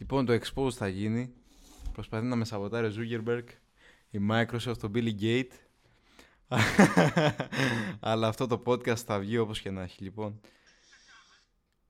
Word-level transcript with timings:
Λοιπόν, 0.00 0.26
το 0.26 0.32
expose 0.32 0.72
θα 0.72 0.88
γίνει. 0.88 1.32
Προσπαθεί 1.92 2.26
να 2.26 2.36
με 2.36 2.44
σαμποτάρει 2.44 2.86
ο 2.86 2.92
Zuckerberg, 2.96 3.44
η 4.10 4.18
Microsoft, 4.30 4.76
το 4.78 4.90
Billy 4.94 5.12
Gate. 5.20 5.50
Αλλά 8.00 8.28
αυτό 8.28 8.46
το 8.46 8.62
podcast 8.66 8.96
θα 8.96 9.18
βγει 9.18 9.38
όπως 9.38 9.60
και 9.60 9.70
να 9.70 9.82
έχει. 9.82 10.02
Λοιπόν, 10.02 10.40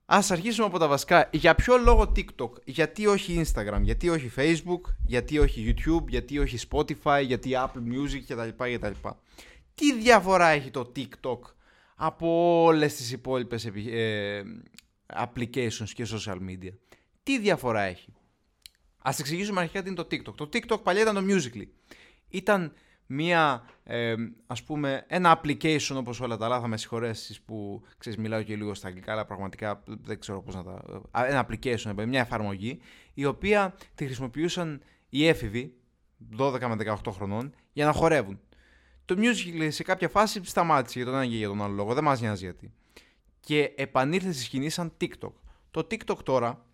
ας 0.05 0.31
αρχίσουμε 0.31 0.65
από 0.65 0.77
τα 0.77 0.87
βασικά. 0.87 1.29
Για 1.31 1.55
ποιο 1.55 1.77
λόγο 1.77 2.11
TikTok, 2.15 2.51
γιατί 2.65 3.07
όχι 3.07 3.41
Instagram, 3.45 3.79
γιατί 3.81 4.09
όχι 4.09 4.31
Facebook, 4.35 4.81
γιατί 5.05 5.39
όχι 5.39 5.75
YouTube, 5.75 6.07
γιατί 6.07 6.39
όχι 6.39 6.67
Spotify, 6.69 7.23
γιατί 7.25 7.51
Apple 7.53 7.93
Music 7.93 8.21
κτλ. 8.27 8.63
κτλ. 8.75 9.07
Τι 9.75 9.93
διαφορά 9.93 10.47
έχει 10.47 10.71
το 10.71 10.91
TikTok 10.95 11.39
από 11.95 12.61
όλες 12.63 12.95
τις 12.95 13.11
υπόλοιπες 13.11 13.65
ε, 13.65 14.43
applications 15.15 15.89
και 15.93 16.07
social 16.09 16.37
media; 16.49 16.73
Τι 17.23 17.39
διαφορά 17.39 17.81
έχει; 17.81 18.13
Ας 19.01 19.19
εξηγήσουμε 19.19 19.59
αρχικά 19.59 19.81
τι 19.81 19.87
είναι 19.89 20.03
το 20.03 20.07
TikTok. 20.11 20.35
Το 20.35 20.49
TikTok 20.53 20.83
παλιά 20.83 21.01
ήταν 21.01 21.15
το 21.15 21.21
Musical.ly. 21.33 21.67
Ήταν 22.29 22.73
μία, 23.05 23.63
ε, 23.83 24.15
ας 24.47 24.63
πούμε, 24.63 25.05
ένα 25.07 25.41
application 25.41 25.95
όπως 25.95 26.19
όλα 26.19 26.37
τα 26.37 26.45
άλλα, 26.45 26.59
θα 26.59 26.67
με 26.67 26.77
συγχωρέσεις 26.77 27.41
που 27.41 27.83
ξέρεις, 27.97 28.19
μιλάω 28.19 28.43
και 28.43 28.55
λίγο 28.55 28.73
στα 28.73 28.87
αγγλικά, 28.87 29.11
αλλά 29.11 29.25
πραγματικά 29.25 29.83
δεν 29.85 30.19
ξέρω 30.19 30.41
πώς 30.41 30.55
να 30.55 30.63
τα... 30.63 31.01
Ένα 31.25 31.47
application, 31.47 32.05
μια 32.07 32.19
εφαρμογή, 32.19 32.79
η 33.13 33.25
οποία 33.25 33.75
τη 33.95 34.05
χρησιμοποιούσαν 34.05 34.81
οι 35.09 35.27
έφηβοι, 35.27 35.75
12 36.37 36.59
με 36.59 36.75
18 37.03 37.11
χρονών, 37.11 37.53
για 37.73 37.85
να 37.85 37.91
χορεύουν. 37.91 38.39
Το 39.05 39.15
Musical.ly 39.17 39.67
σε 39.71 39.83
κάποια 39.83 40.09
φάση 40.09 40.41
σταμάτησε 40.43 40.99
για 40.99 41.07
τον 41.11 41.15
ένα 41.15 41.25
και 41.25 41.35
για 41.35 41.47
τον 41.47 41.61
άλλο 41.61 41.73
λόγο, 41.73 41.93
δεν 41.93 42.03
μας 42.03 42.21
νοιάζει 42.21 42.43
γιατί. 42.43 42.73
Και 43.39 43.73
επανήλθε 43.75 44.31
στη 44.31 44.43
σκηνή 44.43 44.69
σαν 44.69 44.93
TikTok. 45.01 45.33
Το 45.71 45.87
TikTok 45.91 46.17
τώρα 46.23 46.65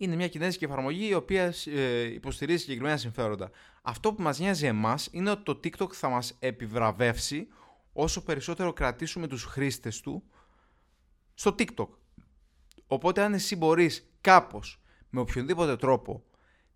είναι 0.00 0.16
μια 0.16 0.28
κινέζικη 0.28 0.64
εφαρμογή 0.64 1.08
η 1.08 1.14
οποία 1.14 1.54
ε, 1.66 2.00
υποστηρίζει 2.00 2.62
συγκεκριμένα 2.62 2.96
συμφέροντα. 2.96 3.50
Αυτό 3.82 4.12
που 4.12 4.22
μας 4.22 4.38
νοιάζει 4.38 4.66
εμάς 4.66 5.08
είναι 5.10 5.30
ότι 5.30 5.42
το 5.42 5.60
TikTok 5.64 5.92
θα 5.92 6.08
μας 6.08 6.36
επιβραβεύσει 6.38 7.48
όσο 7.92 8.22
περισσότερο 8.22 8.72
κρατήσουμε 8.72 9.26
τους 9.26 9.44
χρήστες 9.44 10.00
του 10.00 10.22
στο 11.34 11.54
TikTok. 11.58 11.88
Οπότε 12.86 13.22
αν 13.22 13.34
εσύ 13.34 13.56
μπορείς 13.56 14.10
κάπως, 14.20 14.80
με 15.10 15.20
οποιονδήποτε 15.20 15.76
τρόπο, 15.76 16.24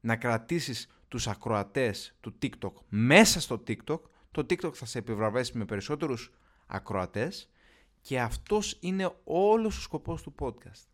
να 0.00 0.16
κρατήσεις 0.16 0.88
τους 1.08 1.28
ακροατές 1.28 2.16
του 2.20 2.38
TikTok 2.42 2.72
μέσα 2.88 3.40
στο 3.40 3.62
TikTok, 3.66 4.00
το 4.30 4.46
TikTok 4.50 4.74
θα 4.74 4.86
σε 4.86 4.98
επιβραβεύσει 4.98 5.58
με 5.58 5.64
περισσότερους 5.64 6.32
ακροατές 6.66 7.50
και 8.00 8.20
αυτός 8.20 8.76
είναι 8.80 9.14
όλος 9.24 9.78
ο 9.78 9.80
σκοπός 9.80 10.22
του 10.22 10.34
podcast. 10.40 10.86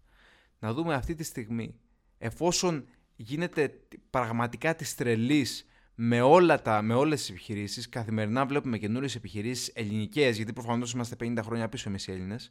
Να 0.59 0.73
δούμε 0.73 0.95
αυτή 0.95 1.15
τη 1.15 1.23
στιγμή 1.23 1.81
εφόσον 2.21 2.87
γίνεται 3.17 3.81
πραγματικά 4.11 4.75
της 4.75 4.95
τρελής 4.95 5.65
με, 5.95 6.21
όλα 6.21 6.63
τα, 6.63 6.83
με 6.83 6.95
όλες 6.95 7.21
τις 7.21 7.31
επιχειρήσεις, 7.31 7.89
καθημερινά 7.89 8.47
βλέπουμε 8.47 8.79
καινούριες 8.79 9.15
επιχειρήσεις 9.15 9.73
ελληνικές, 9.75 10.37
γιατί 10.37 10.53
προφανώς 10.53 10.93
είμαστε 10.93 11.17
50 11.21 11.39
χρόνια 11.43 11.69
πίσω 11.69 11.89
εμείς 11.89 12.07
οι 12.07 12.13
Έλληνες, 12.13 12.51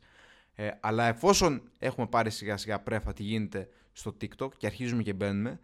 ε, 0.55 0.69
αλλά 0.79 1.07
εφόσον 1.07 1.61
έχουμε 1.79 2.07
πάρει 2.07 2.31
σιγά 2.31 2.57
σιγά 2.57 2.79
πρέφα 2.79 3.13
τι 3.13 3.23
γίνεται 3.23 3.69
στο 3.91 4.17
TikTok 4.21 4.53
και 4.57 4.65
αρχίζουμε 4.65 5.03
και 5.03 5.13
μπαίνουμε, 5.13 5.59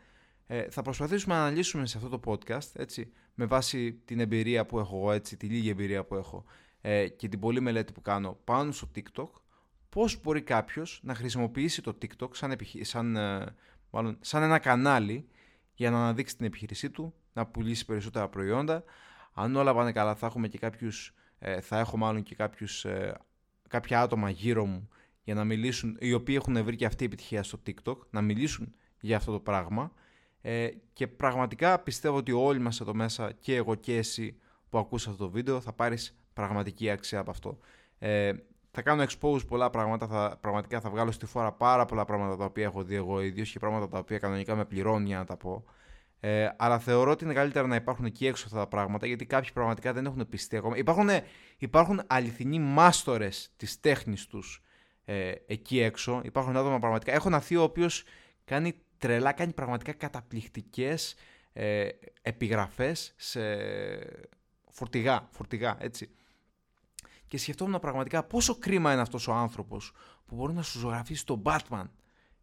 ε, 0.47 0.69
θα 0.69 0.81
προσπαθήσουμε 0.81 1.33
να 1.33 1.41
αναλύσουμε 1.41 1.85
σε 1.85 1.97
αυτό 1.97 2.09
το 2.09 2.19
podcast, 2.25 2.69
έτσι, 2.73 3.11
με 3.33 3.45
βάση 3.45 4.01
την 4.05 4.19
εμπειρία 4.19 4.65
που 4.65 4.79
έχω 4.79 4.97
εγώ, 4.97 5.11
έτσι, 5.11 5.37
τη 5.37 5.47
λίγη 5.47 5.69
εμπειρία 5.69 6.03
που 6.03 6.15
έχω 6.15 6.45
ε, 6.81 7.07
και 7.07 7.27
την 7.27 7.39
πολλή 7.39 7.61
μελέτη 7.61 7.91
που 7.93 8.01
κάνω 8.01 8.39
πάνω 8.43 8.71
στο 8.71 8.91
TikTok, 8.95 9.29
πώς 9.89 10.21
μπορεί 10.21 10.41
κάποιος 10.41 10.99
να 11.03 11.15
χρησιμοποιήσει 11.15 11.81
το 11.81 11.97
TikTok 12.01 12.29
σαν, 12.35 12.51
επιχει... 12.51 12.83
σαν 12.83 13.15
ε, 13.15 13.55
μάλλον 13.95 14.17
σαν 14.21 14.43
ένα 14.43 14.59
κανάλι 14.59 15.27
για 15.73 15.89
να 15.89 15.97
αναδείξει 15.97 16.37
την 16.37 16.45
επιχείρησή 16.45 16.89
του, 16.89 17.13
να 17.33 17.45
πουλήσει 17.45 17.85
περισσότερα 17.85 18.29
προϊόντα. 18.29 18.83
Αν 19.33 19.55
όλα 19.55 19.73
πάνε 19.73 19.91
καλά 19.91 20.15
θα 20.15 20.25
έχουμε 20.25 20.47
και 20.47 20.57
κάποιους, 20.57 21.13
ε, 21.39 21.61
θα 21.61 21.79
έχω 21.79 21.97
μάλλον 21.97 22.23
και 22.23 22.35
κάποιους, 22.35 22.85
ε, 22.85 23.17
κάποια 23.67 24.01
άτομα 24.01 24.29
γύρω 24.29 24.65
μου 24.65 24.89
για 25.23 25.33
να 25.33 25.43
μιλήσουν, 25.43 25.97
οι 25.99 26.13
οποίοι 26.13 26.35
έχουν 26.39 26.63
βρει 26.63 26.75
και 26.75 26.85
αυτή 26.85 27.05
επιτυχία 27.05 27.43
στο 27.43 27.61
TikTok, 27.67 27.97
να 28.09 28.21
μιλήσουν 28.21 28.75
για 28.99 29.17
αυτό 29.17 29.31
το 29.31 29.39
πράγμα 29.39 29.91
ε, 30.41 30.69
και 30.93 31.07
πραγματικά 31.07 31.79
πιστεύω 31.79 32.17
ότι 32.17 32.31
όλοι 32.31 32.59
μας 32.59 32.81
εδώ 32.81 32.93
μέσα 32.93 33.31
και 33.31 33.55
εγώ 33.55 33.75
και 33.75 33.97
εσύ 33.97 34.39
που 34.69 34.77
ακούσα 34.77 35.09
αυτό 35.09 35.23
το 35.23 35.31
βίντεο 35.31 35.61
θα 35.61 35.73
πάρεις 35.73 36.17
πραγματική 36.33 36.89
αξία 36.89 37.19
από 37.19 37.31
αυτό. 37.31 37.57
Ε, 37.99 38.33
θα 38.75 38.81
κάνω 38.81 39.03
expose 39.03 39.47
πολλά 39.47 39.69
πράγματα, 39.69 40.07
θα, 40.07 40.37
πραγματικά 40.41 40.81
θα 40.81 40.89
βγάλω 40.89 41.11
στη 41.11 41.25
φόρα 41.25 41.51
πάρα 41.51 41.85
πολλά 41.85 42.05
πράγματα 42.05 42.37
τα 42.37 42.45
οποία 42.45 42.63
έχω 42.63 42.83
δει 42.83 42.95
εγώ 42.95 43.21
ίδιο 43.21 43.43
και 43.43 43.59
πράγματα 43.59 43.87
τα 43.87 43.97
οποία 43.97 44.17
κανονικά 44.19 44.55
με 44.55 44.65
πληρώνει 44.65 45.05
για 45.05 45.17
να 45.17 45.25
τα 45.25 45.37
πω. 45.37 45.63
Ε, 46.19 46.49
αλλά 46.57 46.79
θεωρώ 46.79 47.11
ότι 47.11 47.23
είναι 47.23 47.33
καλύτερα 47.33 47.67
να 47.67 47.75
υπάρχουν 47.75 48.05
εκεί 48.05 48.27
έξω 48.27 48.43
αυτά 48.45 48.57
τα 48.57 48.67
πράγματα 48.67 49.07
γιατί 49.07 49.25
κάποιοι 49.25 49.51
πραγματικά 49.53 49.93
δεν 49.93 50.05
έχουν 50.05 50.29
πιστεί 50.29 50.57
ακόμα. 50.57 50.77
Υπάρχουν, 50.77 51.09
υπάρχουν 51.57 52.01
αληθινοί 52.07 52.59
μάστορες 52.59 53.53
της 53.57 53.79
τέχνης 53.79 54.27
τους 54.27 54.63
ε, 55.05 55.31
εκεί 55.47 55.79
έξω. 55.79 56.21
Υπάρχουν 56.23 56.57
άτομα 56.57 56.79
πραγματικά. 56.79 57.13
Έχω 57.13 57.27
ένα 57.27 57.39
θείο 57.39 57.59
ο 57.61 57.63
οποίος 57.63 58.03
κάνει 58.45 58.73
τρελά, 58.97 59.31
κάνει 59.31 59.53
πραγματικά 59.53 59.93
καταπληκτικές 59.93 61.15
ε, 61.53 61.87
επιγραφές 62.21 63.13
σε 63.17 63.41
φορτηγά, 64.69 65.27
φορτηγά 65.31 65.77
έτσι 65.79 66.09
και 67.35 67.41
σκεφτόμουν 67.41 67.79
πραγματικά 67.79 68.23
πόσο 68.23 68.55
κρίμα 68.55 68.91
είναι 68.91 69.01
αυτός 69.01 69.27
ο 69.27 69.33
άνθρωπος 69.33 69.91
που 70.25 70.35
μπορεί 70.35 70.53
να 70.53 70.61
σου 70.61 70.79
ζωγραφίσει 70.79 71.25
τον 71.25 71.41
Batman 71.45 71.89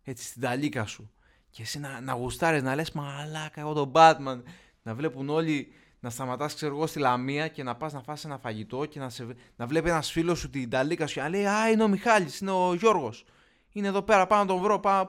έτσι 0.02 0.24
στην 0.24 0.42
ταλίκα 0.42 0.86
σου. 0.86 1.10
Και 1.50 1.62
εσύ 1.62 1.78
να, 1.78 2.00
να 2.00 2.12
γουστάρεις, 2.12 2.62
να 2.62 2.74
λες 2.74 2.92
μαλάκα 2.92 3.60
εγώ 3.60 3.72
τον 3.72 3.92
Batman 3.94 4.42
να 4.82 4.94
βλέπουν 4.94 5.28
όλοι 5.28 5.72
να 6.00 6.10
σταματάς 6.10 6.54
ξέρω 6.54 6.74
εγώ 6.74 6.86
στη 6.86 6.98
Λαμία 6.98 7.48
και 7.48 7.62
να 7.62 7.76
πας 7.76 7.92
να 7.92 8.02
φας 8.02 8.24
ένα 8.24 8.38
φαγητό 8.38 8.84
και 8.84 8.98
να, 8.98 9.08
σε, 9.08 9.26
να 9.56 9.66
βλέπει 9.66 9.88
ένας 9.88 10.10
φίλος 10.10 10.38
σου 10.38 10.50
την 10.50 10.70
ταλίκα 10.70 11.06
σου 11.06 11.14
και 11.14 11.20
να 11.20 11.28
λέει 11.28 11.46
α 11.46 11.70
είναι 11.70 11.82
ο 11.82 11.88
Μιχάλης, 11.88 12.38
είναι 12.38 12.50
ο 12.50 12.74
Γιώργος. 12.74 13.24
Είναι 13.72 13.88
εδώ 13.88 14.02
πέρα, 14.02 14.26
πάω 14.26 14.38
να 14.38 14.46
τον 14.46 14.60
βρω, 14.60 14.80
πάω, 14.80 15.06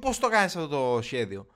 πώς 0.00 0.18
το 0.18 0.28
κάνεις 0.28 0.56
αυτό 0.56 0.68
το 0.68 1.02
σχέδιο. 1.02 1.46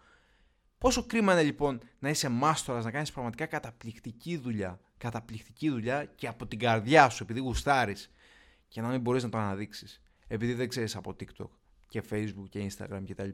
Πόσο 0.79 1.07
κρίμα 1.07 1.33
είναι 1.33 1.43
λοιπόν 1.43 1.81
να 1.99 2.09
είσαι 2.09 2.29
μάστορας, 2.29 2.85
να 2.85 2.91
κάνεις 2.91 3.13
πραγματικά 3.13 3.47
καταπληκτική 3.47 4.37
δουλειά 4.37 4.81
καταπληκτική 5.03 5.71
δουλειά 5.71 6.05
και 6.05 6.27
από 6.27 6.47
την 6.47 6.59
καρδιά 6.59 7.09
σου, 7.09 7.23
επειδή 7.23 7.41
γουστάρεις 7.41 8.11
και 8.69 8.81
να 8.81 8.89
μην 8.89 9.01
μπορείς 9.01 9.23
να 9.23 9.29
το 9.29 9.39
αναδείξεις. 9.39 10.03
Επειδή 10.27 10.55
δεν 10.55 10.69
ξέρεις 10.69 10.97
από 10.97 11.17
TikTok 11.21 11.49
και 11.89 12.03
Facebook 12.11 12.49
και 12.49 12.71
Instagram 12.71 13.03
κτλ. 13.09 13.29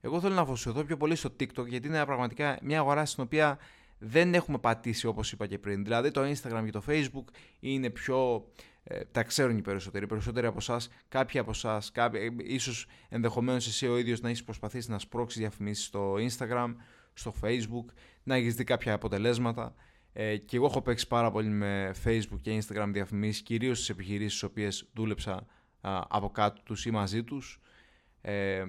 Εγώ 0.00 0.20
θέλω 0.20 0.34
να 0.34 0.40
αφοσιωθώ 0.40 0.84
πιο 0.84 0.96
πολύ 0.96 1.16
στο 1.16 1.28
TikTok 1.40 1.66
γιατί 1.66 1.88
είναι 1.88 2.04
πραγματικά 2.04 2.58
μια 2.62 2.78
αγορά 2.78 3.04
στην 3.04 3.22
οποία 3.24 3.58
δεν 3.98 4.34
έχουμε 4.34 4.58
πατήσει 4.58 5.06
όπως 5.06 5.32
είπα 5.32 5.46
και 5.46 5.58
πριν. 5.58 5.82
Δηλαδή 5.82 6.10
το 6.10 6.20
Instagram 6.22 6.62
και 6.64 6.70
το 6.70 6.82
Facebook 6.88 7.24
είναι 7.60 7.90
πιο. 7.90 8.46
Ε, 8.84 9.04
τα 9.04 9.22
ξέρουν 9.22 9.58
οι 9.58 9.62
περισσότεροι. 9.62 10.04
Οι 10.04 10.08
περισσότεροι 10.08 10.46
από 10.46 10.56
εσάς, 10.58 10.88
κάποιοι 11.08 11.40
από 11.40 11.50
εσάς, 11.50 11.92
ε, 11.94 12.28
ίσως 12.36 12.86
ενδεχομένως 13.08 13.66
εσύ 13.66 13.86
ο 13.86 13.98
ίδιος 13.98 14.20
να 14.20 14.28
έχεις 14.28 14.44
προσπαθήσει 14.44 14.90
να 14.90 14.98
σπρώξεις 14.98 15.40
διαφημίσεις 15.40 15.84
στο 15.84 16.14
Instagram, 16.14 16.74
στο 17.14 17.34
Facebook, 17.42 17.84
να 18.22 18.34
έχεις 18.34 18.54
δει 18.54 18.64
κάποια 18.64 18.94
αποτελέσματα. 18.94 19.74
Ε, 20.18 20.36
και 20.36 20.56
εγώ 20.56 20.66
έχω 20.66 20.82
παίξει 20.82 21.06
πάρα 21.06 21.30
πολύ 21.30 21.48
με 21.48 21.94
Facebook 22.04 22.40
και 22.40 22.58
Instagram 22.62 22.88
διαφημίσεις, 22.92 23.42
κυρίως 23.42 23.76
στις 23.76 23.88
επιχειρήσεις 23.88 24.32
στις 24.32 24.42
οποίες 24.42 24.88
δούλεψα 24.94 25.46
από 26.08 26.30
κάτω 26.30 26.60
τους 26.62 26.86
ή 26.86 26.90
μαζί 26.90 27.24
τους. 27.24 27.60
Ε, 28.20 28.64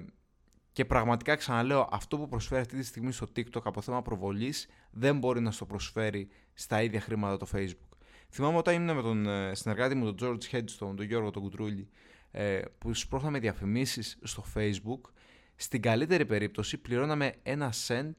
και 0.72 0.84
πραγματικά 0.84 1.34
ξαναλέω, 1.34 1.88
αυτό 1.90 2.18
που 2.18 2.28
προσφέρει 2.28 2.60
αυτή 2.60 2.76
τη 2.76 2.84
στιγμή 2.84 3.12
στο 3.12 3.26
TikTok 3.36 3.60
από 3.64 3.80
θέμα 3.80 4.02
προβολής 4.02 4.68
δεν 4.90 5.18
μπορεί 5.18 5.40
να 5.40 5.50
στο 5.50 5.66
προσφέρει 5.66 6.28
στα 6.54 6.82
ίδια 6.82 7.00
χρήματα 7.00 7.36
το 7.36 7.46
Facebook. 7.52 7.96
Θυμάμαι 8.30 8.56
όταν 8.56 8.74
ήμουν 8.74 8.96
με 8.96 9.02
τον 9.02 9.26
ε, 9.26 9.54
συνεργάτη 9.54 9.94
μου, 9.94 10.14
τον 10.14 10.38
George 10.40 10.54
Headstone, 10.54 10.94
τον 10.96 11.02
Γιώργο 11.02 11.30
τον 11.30 11.42
Κουτρούλη, 11.42 11.88
ε, 12.30 12.60
που 12.78 12.94
σπρώχναμε 12.94 13.38
διαφημίσεις 13.38 14.18
στο 14.22 14.44
Facebook, 14.54 15.10
στην 15.56 15.82
καλύτερη 15.82 16.26
περίπτωση 16.26 16.78
πληρώναμε 16.78 17.34
ένα 17.42 17.72
cent, 17.86 18.14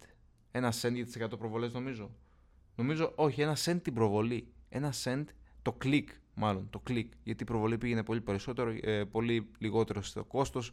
ένα 0.52 0.74
cent 0.82 0.94
για 0.94 1.06
τις 1.06 1.18
100 1.20 1.38
προβολές 1.38 1.74
νομίζω, 1.74 2.12
Νομίζω, 2.80 3.12
όχι, 3.16 3.42
ένα 3.42 3.58
cent 3.66 3.80
την 3.82 3.94
προβολή. 3.94 4.48
Ένα 4.70 4.94
cent 5.04 5.24
το 5.62 5.72
κλικ, 5.74 6.10
μάλλον 6.34 6.70
το 6.70 6.80
κλικ. 6.80 7.12
Γιατί 7.24 7.44
η 7.44 7.46
προβολή 7.46 7.78
πήγαινε 7.78 8.04
πολύ 8.04 8.22
περισσότερο, 8.22 8.76
ε, 8.82 9.04
πολύ 9.04 9.50
λιγότερο 9.58 10.02
στο 10.02 10.24
κόστος. 10.24 10.72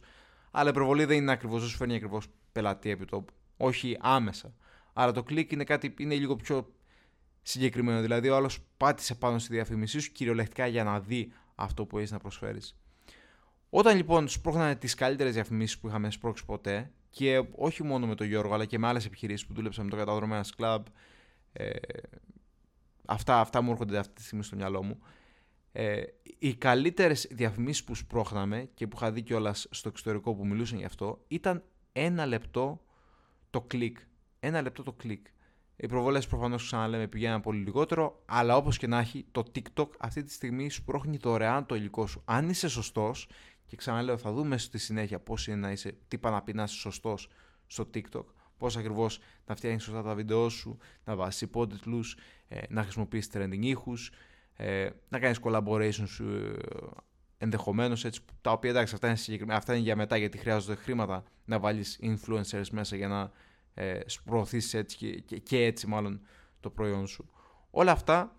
Αλλά 0.51 0.69
η 0.69 0.73
προβολή 0.73 1.05
δεν 1.05 1.17
είναι 1.17 1.31
ακριβώς, 1.31 1.59
δεν 1.59 1.69
σου 1.69 1.77
φέρνει 1.77 1.95
ακριβώς 1.95 2.27
πελατή 2.51 2.89
επί 2.89 3.05
τόπου. 3.05 3.33
Όχι 3.57 3.97
άμεσα. 3.99 4.53
Άρα 4.93 5.11
το 5.11 5.23
κλικ 5.23 5.51
είναι 5.51 5.63
κάτι 5.63 5.93
είναι 5.97 6.15
λίγο 6.15 6.35
πιο 6.35 6.73
συγκεκριμένο. 7.41 8.01
Δηλαδή, 8.01 8.29
ο 8.29 8.35
άλλος 8.35 8.59
πάτησε 8.77 9.15
πάνω 9.15 9.39
στη 9.39 9.53
διαφήμισή 9.53 9.99
σου 9.99 10.11
κυριολεκτικά 10.11 10.67
για 10.67 10.83
να 10.83 10.99
δει 10.99 11.31
αυτό 11.55 11.85
που 11.85 11.97
έχεις 11.97 12.11
να 12.11 12.17
προσφέρεις. 12.17 12.75
Όταν 13.69 13.95
λοιπόν 13.95 14.27
σπρώχνανε 14.27 14.75
τις 14.75 14.93
καλύτερες 14.93 15.33
διαφημίσεις 15.33 15.79
που 15.79 15.87
είχαμε 15.87 16.11
σπρώξει 16.11 16.45
ποτέ, 16.45 16.91
και 17.09 17.43
όχι 17.55 17.83
μόνο 17.83 18.07
με 18.07 18.15
τον 18.15 18.27
Γιώργο, 18.27 18.53
αλλά 18.53 18.65
και 18.65 18.79
με 18.79 18.87
άλλες 18.87 19.05
επιχειρήσεις 19.05 19.45
που 19.47 19.53
δούλεψαν 19.53 19.83
με 19.85 19.91
το 19.91 19.97
Καταδρομέα 19.97 20.45
Club, 20.57 20.83
ε, 21.57 21.69
αυτά, 23.05 23.39
αυτά 23.39 23.61
μου 23.61 23.71
έρχονται 23.71 23.97
αυτή 23.97 24.13
τη 24.13 24.23
στιγμή 24.23 24.43
στο 24.43 24.55
μυαλό 24.55 24.83
μου. 24.83 24.99
Ε, 25.71 26.01
οι 26.39 26.55
καλύτερες 26.55 27.27
διαφημίσεις 27.31 27.83
που 27.83 27.95
σπρώχναμε 27.95 28.69
και 28.73 28.87
που 28.87 28.97
είχα 28.97 29.11
δει 29.11 29.21
κιόλας 29.21 29.67
στο 29.69 29.89
εξωτερικό 29.89 30.35
που 30.35 30.47
μιλούσαν 30.47 30.77
γι' 30.77 30.85
αυτό 30.85 31.23
ήταν 31.27 31.63
ένα 31.91 32.25
λεπτό 32.25 32.81
το 33.49 33.61
κλικ. 33.61 33.97
Ένα 34.39 34.61
λεπτό 34.61 34.83
το 34.83 34.93
κλικ. 34.93 35.27
Οι 35.75 35.87
προβολές 35.87 36.27
προφανώς 36.27 36.63
ξαναλέμε 36.63 37.07
πηγαίνουν 37.07 37.41
πολύ 37.41 37.59
λιγότερο, 37.59 38.23
αλλά 38.25 38.55
όπως 38.55 38.77
και 38.77 38.87
να 38.87 38.99
έχει, 38.99 39.25
το 39.31 39.43
TikTok 39.55 39.89
αυτή 39.99 40.23
τη 40.23 40.31
στιγμή 40.31 40.69
σου 40.69 40.83
πρόχνει 40.83 41.17
δωρεάν 41.17 41.65
το 41.65 41.75
υλικό 41.75 42.07
σου. 42.07 42.21
Αν 42.25 42.49
είσαι 42.49 42.67
σωστός, 42.67 43.29
και 43.65 43.75
ξαναλέω, 43.75 44.17
θα 44.17 44.31
δούμε 44.31 44.57
στη 44.57 44.77
συνέχεια 44.77 45.19
πώς 45.19 45.47
είναι 45.47 45.55
να 45.55 45.71
είσαι, 45.71 45.97
τι 46.07 46.17
πάνε 46.17 46.41
να 46.53 46.63
είσαι 46.63 46.75
σωστός 46.75 47.29
στο 47.67 47.89
TikTok, 47.93 48.23
πώς 48.57 48.77
ακριβώς 48.77 49.19
να 49.45 49.55
φτιάχνεις 49.55 49.83
σωστά 49.83 50.01
τα 50.03 50.15
βίντεό 50.15 50.49
σου, 50.49 50.77
να 51.03 51.15
βάζεις 51.15 51.41
υπότιτλους, 51.41 52.17
ε, 52.47 52.59
να 52.69 52.83
χρησιμοποιήσεις 52.83 53.31
trending 53.33 53.61
ήχους, 53.61 54.11
ε, 54.53 54.89
να 55.09 55.19
κάνεις 55.19 55.39
collaborations 55.43 56.25
ε, 56.25 56.53
ενδεχομένως 57.37 58.05
έτσι, 58.05 58.21
τα 58.41 58.51
οποία 58.51 58.69
εντάξει, 58.69 58.93
αυτά 58.93 59.07
είναι, 59.07 59.53
αυτά 59.53 59.73
είναι 59.73 59.83
για 59.83 59.95
μετά 59.95 60.17
γιατί 60.17 60.37
χρειάζονται 60.37 60.75
χρήματα 60.75 61.23
να 61.45 61.59
βάλεις 61.59 61.99
influencers 62.01 62.69
μέσα 62.71 62.95
για 62.95 63.07
να 63.07 63.31
ε, 63.73 63.99
προωθήσεις 64.23 64.73
έτσι 64.73 64.97
και, 64.97 65.19
και, 65.19 65.37
και, 65.37 65.65
έτσι 65.65 65.87
μάλλον 65.87 66.21
το 66.59 66.69
προϊόν 66.69 67.07
σου. 67.07 67.29
Όλα 67.69 67.91
αυτά 67.91 68.35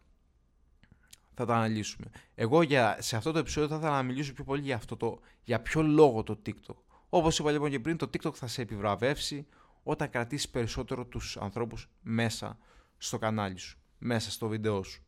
θα 1.35 1.45
τα 1.45 1.55
αναλύσουμε. 1.57 2.07
Εγώ 2.35 2.63
για, 2.63 2.97
σε 3.01 3.17
αυτό 3.17 3.33
το 3.33 3.39
επεισόδιο 3.39 3.69
θα 3.69 3.77
ήθελα 3.77 3.93
να 3.93 4.03
μιλήσω 4.03 4.33
πιο 4.33 4.45
πολύ 4.45 4.63
για, 4.63 4.77
αυτό 4.77 4.97
το, 4.97 5.21
για 5.43 5.61
ποιο 5.61 5.83
λόγο 5.83 6.23
το 6.23 6.39
TikTok. 6.47 6.77
Όπως 7.09 7.39
είπα 7.39 7.51
λοιπόν 7.51 7.71
και 7.71 7.81
πριν, 7.81 7.97
το 7.97 8.11
TikTok 8.13 8.35
θα 8.35 8.47
σε 8.47 8.63
επιβραβεύσει 8.63 9.47
όταν 9.91 10.11
κρατήσεις 10.11 10.49
περισσότερο 10.49 11.05
τους 11.05 11.37
ανθρώπους 11.37 11.91
μέσα 12.01 12.59
στο 12.99 13.19
κανάλι 13.19 13.59
σου, 13.59 13.79
μέσα 13.99 14.31
στο 14.31 14.49
βίντεο 14.49 14.83
σου. 14.83 15.03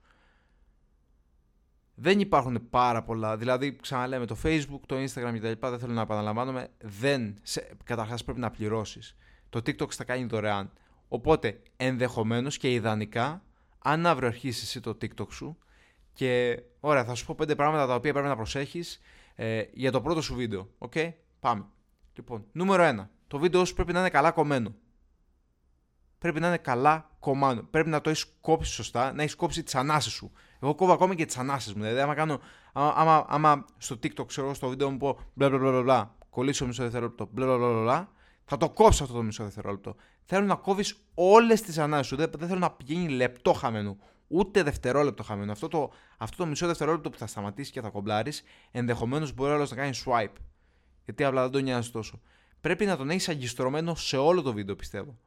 Δεν 1.94 2.21
υπάρχουν 2.21 2.69
πάρα 2.71 3.03
πολλά, 3.03 3.37
δηλαδή 3.37 3.77
ξαναλέμε 3.77 4.27
το 4.27 4.37
Facebook, 4.43 4.81
το 4.87 4.97
Instagram 4.97 5.35
κτλ. 5.38 5.69
Δεν 5.69 5.79
θέλω 5.79 5.93
να 5.93 6.00
επαναλαμβάνομαι. 6.00 6.69
Δεν, 6.81 7.37
καταρχάς 7.85 8.25
πρέπει 8.25 8.41
να 8.41 8.50
πληρώσεις. 8.50 9.17
Το 9.49 9.59
TikTok 9.59 9.91
τα 9.91 10.05
κάνει 10.05 10.25
δωρεάν. 10.25 10.73
Οπότε 11.09 11.62
ενδεχομένως 11.77 12.56
και 12.56 12.73
ιδανικά, 12.73 13.43
αν 13.79 14.06
αύριο 14.06 14.29
αρχίσεις 14.29 14.62
εσύ 14.62 14.81
το 14.81 14.91
TikTok 14.91 15.32
σου 15.32 15.59
και 16.12 16.62
ωραία, 16.81 17.05
θα 17.05 17.15
σου 17.15 17.27
πω 17.27 17.35
πέντε 17.35 17.55
πράγματα 17.55 17.87
τα 17.87 17.94
οποία 17.94 18.12
πρέπει 18.12 18.29
να 18.29 18.37
προσέχεις 18.37 19.00
ε, 19.35 19.62
για 19.73 19.91
το 19.91 20.00
πρώτο 20.00 20.21
σου 20.21 20.35
βίντεο. 20.35 20.69
OK, 20.79 20.93
okay? 20.94 21.12
πάμε. 21.41 21.65
Λοιπόν, 22.15 22.44
νούμερο 22.53 22.85
1. 23.03 23.19
Το 23.31 23.38
βίντεο 23.38 23.65
σου 23.65 23.75
πρέπει 23.75 23.93
να 23.93 24.00
είναι 24.00 24.09
καλά 24.11 24.31
κομμένο. 24.31 24.75
Πρέπει 26.19 26.41
να 26.41 26.47
είναι 26.47 26.56
καλά 26.56 27.11
κομμένο. 27.19 27.62
Πρέπει 27.62 27.88
να 27.88 28.00
το 28.00 28.11
έχεις 28.11 28.27
κόψει 28.41 28.73
σωστά, 28.73 29.12
να 29.12 29.23
έχεις 29.23 29.35
κόψει 29.35 29.62
τις 29.62 29.75
ανάσες 29.75 30.11
σου. 30.11 30.32
Εγώ 30.61 30.75
κόβω 30.75 30.93
ακόμα 30.93 31.15
και 31.15 31.25
τις 31.25 31.38
ανάσει 31.38 31.73
μου. 31.77 31.82
Δηλαδή, 31.82 32.00
άμα, 32.00 32.15
κάνω, 32.15 32.41
άμα, 32.73 33.27
άμα 33.29 33.65
στο 33.77 33.94
TikTok, 33.94 34.27
ξέρω 34.27 34.55
στο 34.55 34.69
βίντεο 34.69 34.91
μου 34.91 34.97
πω 34.97 35.19
μπλα 35.35 35.49
μπλα 35.49 35.59
μπλα 35.59 35.82
μπλα, 35.82 36.17
κολλήσω 36.31 36.67
μισό 36.67 36.82
δευτερόλεπτο, 36.82 37.29
μπλα 37.32 37.47
μπλα 37.47 37.56
μπλα 37.56 37.81
μπλα, 37.81 38.11
θα 38.44 38.56
το 38.56 38.71
κόψω 38.71 39.03
αυτό 39.03 39.17
το 39.17 39.23
μισό 39.23 39.44
δευτερόλεπτο. 39.44 39.94
Θέλω 40.25 40.47
να 40.47 40.55
κόβεις 40.55 40.97
όλες 41.15 41.62
τις 41.62 41.79
ανάσει 41.79 42.09
σου. 42.09 42.17
Δεν, 42.17 42.31
δεν 42.38 42.49
θέλω 42.49 42.61
να 42.61 42.71
πηγαίνει 42.71 43.09
λεπτό 43.09 43.53
χαμένο 43.53 43.97
ούτε 44.29 44.62
δευτερόλεπτο 44.62 45.23
χαμένο. 45.23 45.53
Αυτό 45.53 45.69
το, 45.69 45.93
αυτό 46.19 46.37
το 46.37 46.47
μισό 46.47 46.67
δευτερόλεπτο 46.67 47.11
που 47.11 47.19
θα 47.19 47.27
σταματήσεις 47.27 47.73
και 47.73 47.81
θα 47.81 47.88
κομπλάρεις, 47.88 48.43
ενδεχομένως 48.71 49.32
μπορεί 49.32 49.53
άλλος 49.53 49.71
να 49.71 49.77
κάνει 49.77 49.91
swipe. 50.05 50.41
Γιατί 51.05 51.25
απλά 51.25 51.43
δεν 51.43 51.50
τον 51.50 51.62
νοιάζει 51.62 51.91
τόσο. 51.91 52.21
Πρέπει 52.61 52.85
να 52.85 52.97
τον 52.97 53.11
έχεις 53.11 53.29
αγκιστρωμένο 53.29 53.95
σε 53.95 54.17
όλο 54.17 54.43
το 54.43 54.53
βίντεο, 54.53 54.77
πιστεύω. 54.77 55.19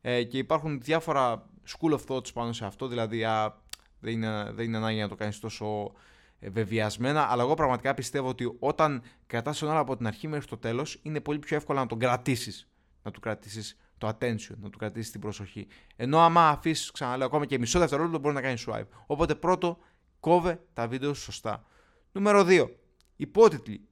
Ε, 0.00 0.22
και 0.22 0.38
υπάρχουν 0.38 0.80
διάφορα 0.80 1.48
school 1.68 1.98
of 1.98 2.00
thoughts 2.08 2.32
πάνω 2.32 2.52
σε 2.52 2.64
αυτό, 2.64 2.86
δηλαδή 2.86 3.24
α, 3.24 3.60
δεν, 4.00 4.12
είναι, 4.12 4.50
δεν 4.52 4.64
είναι 4.64 4.76
ανάγκη 4.76 5.00
να 5.00 5.08
το 5.08 5.14
κάνεις 5.14 5.38
τόσο 5.38 5.92
ε, 6.38 6.50
βεβαιασμένα, 6.50 7.30
αλλά 7.30 7.42
εγώ 7.42 7.54
πραγματικά 7.54 7.94
πιστεύω 7.94 8.28
ότι 8.28 8.56
όταν 8.58 9.02
κρατάς 9.26 9.58
τον 9.58 9.70
άλλο 9.70 9.80
από 9.80 9.96
την 9.96 10.06
αρχή 10.06 10.28
μέχρι 10.28 10.46
το 10.46 10.56
τέλος, 10.56 11.00
είναι 11.02 11.20
πολύ 11.20 11.38
πιο 11.38 11.56
εύκολο 11.56 11.78
να 11.78 11.86
τον 11.86 11.98
κρατήσεις. 11.98 12.68
Να 13.02 13.10
του 13.10 13.20
κρατήσεις 13.20 13.76
το 13.98 14.08
attention, 14.08 14.54
να 14.60 14.70
του 14.70 14.78
κρατήσεις 14.78 15.10
την 15.10 15.20
προσοχή. 15.20 15.66
Ενώ 15.96 16.18
άμα 16.18 16.48
αφήσεις, 16.48 16.90
ξαναλέω, 16.90 17.26
ακόμα 17.26 17.46
και 17.46 17.58
μισό 17.58 17.78
δευτερόλεπτο 17.78 18.18
μπορεί 18.18 18.34
να 18.34 18.40
κάνει 18.40 18.62
swipe. 18.66 18.86
Οπότε 19.06 19.34
πρώτο, 19.34 19.78
κόβε 20.20 20.60
τα 20.72 20.88
βίντεο 20.88 21.14
σωστά. 21.14 21.64
Νούμερο 22.12 22.44
2. 22.48 22.70
Υπότιτλοι. 23.16 23.88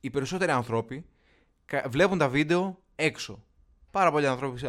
Οι 0.00 0.10
περισσότεροι 0.10 0.50
άνθρωποι 0.50 1.04
βλέπουν 1.88 2.18
τα 2.18 2.28
βίντεο 2.28 2.82
έξω. 2.96 3.44
Πάρα 3.90 4.10
πολλοί 4.10 4.26
άνθρωποι 4.26 4.60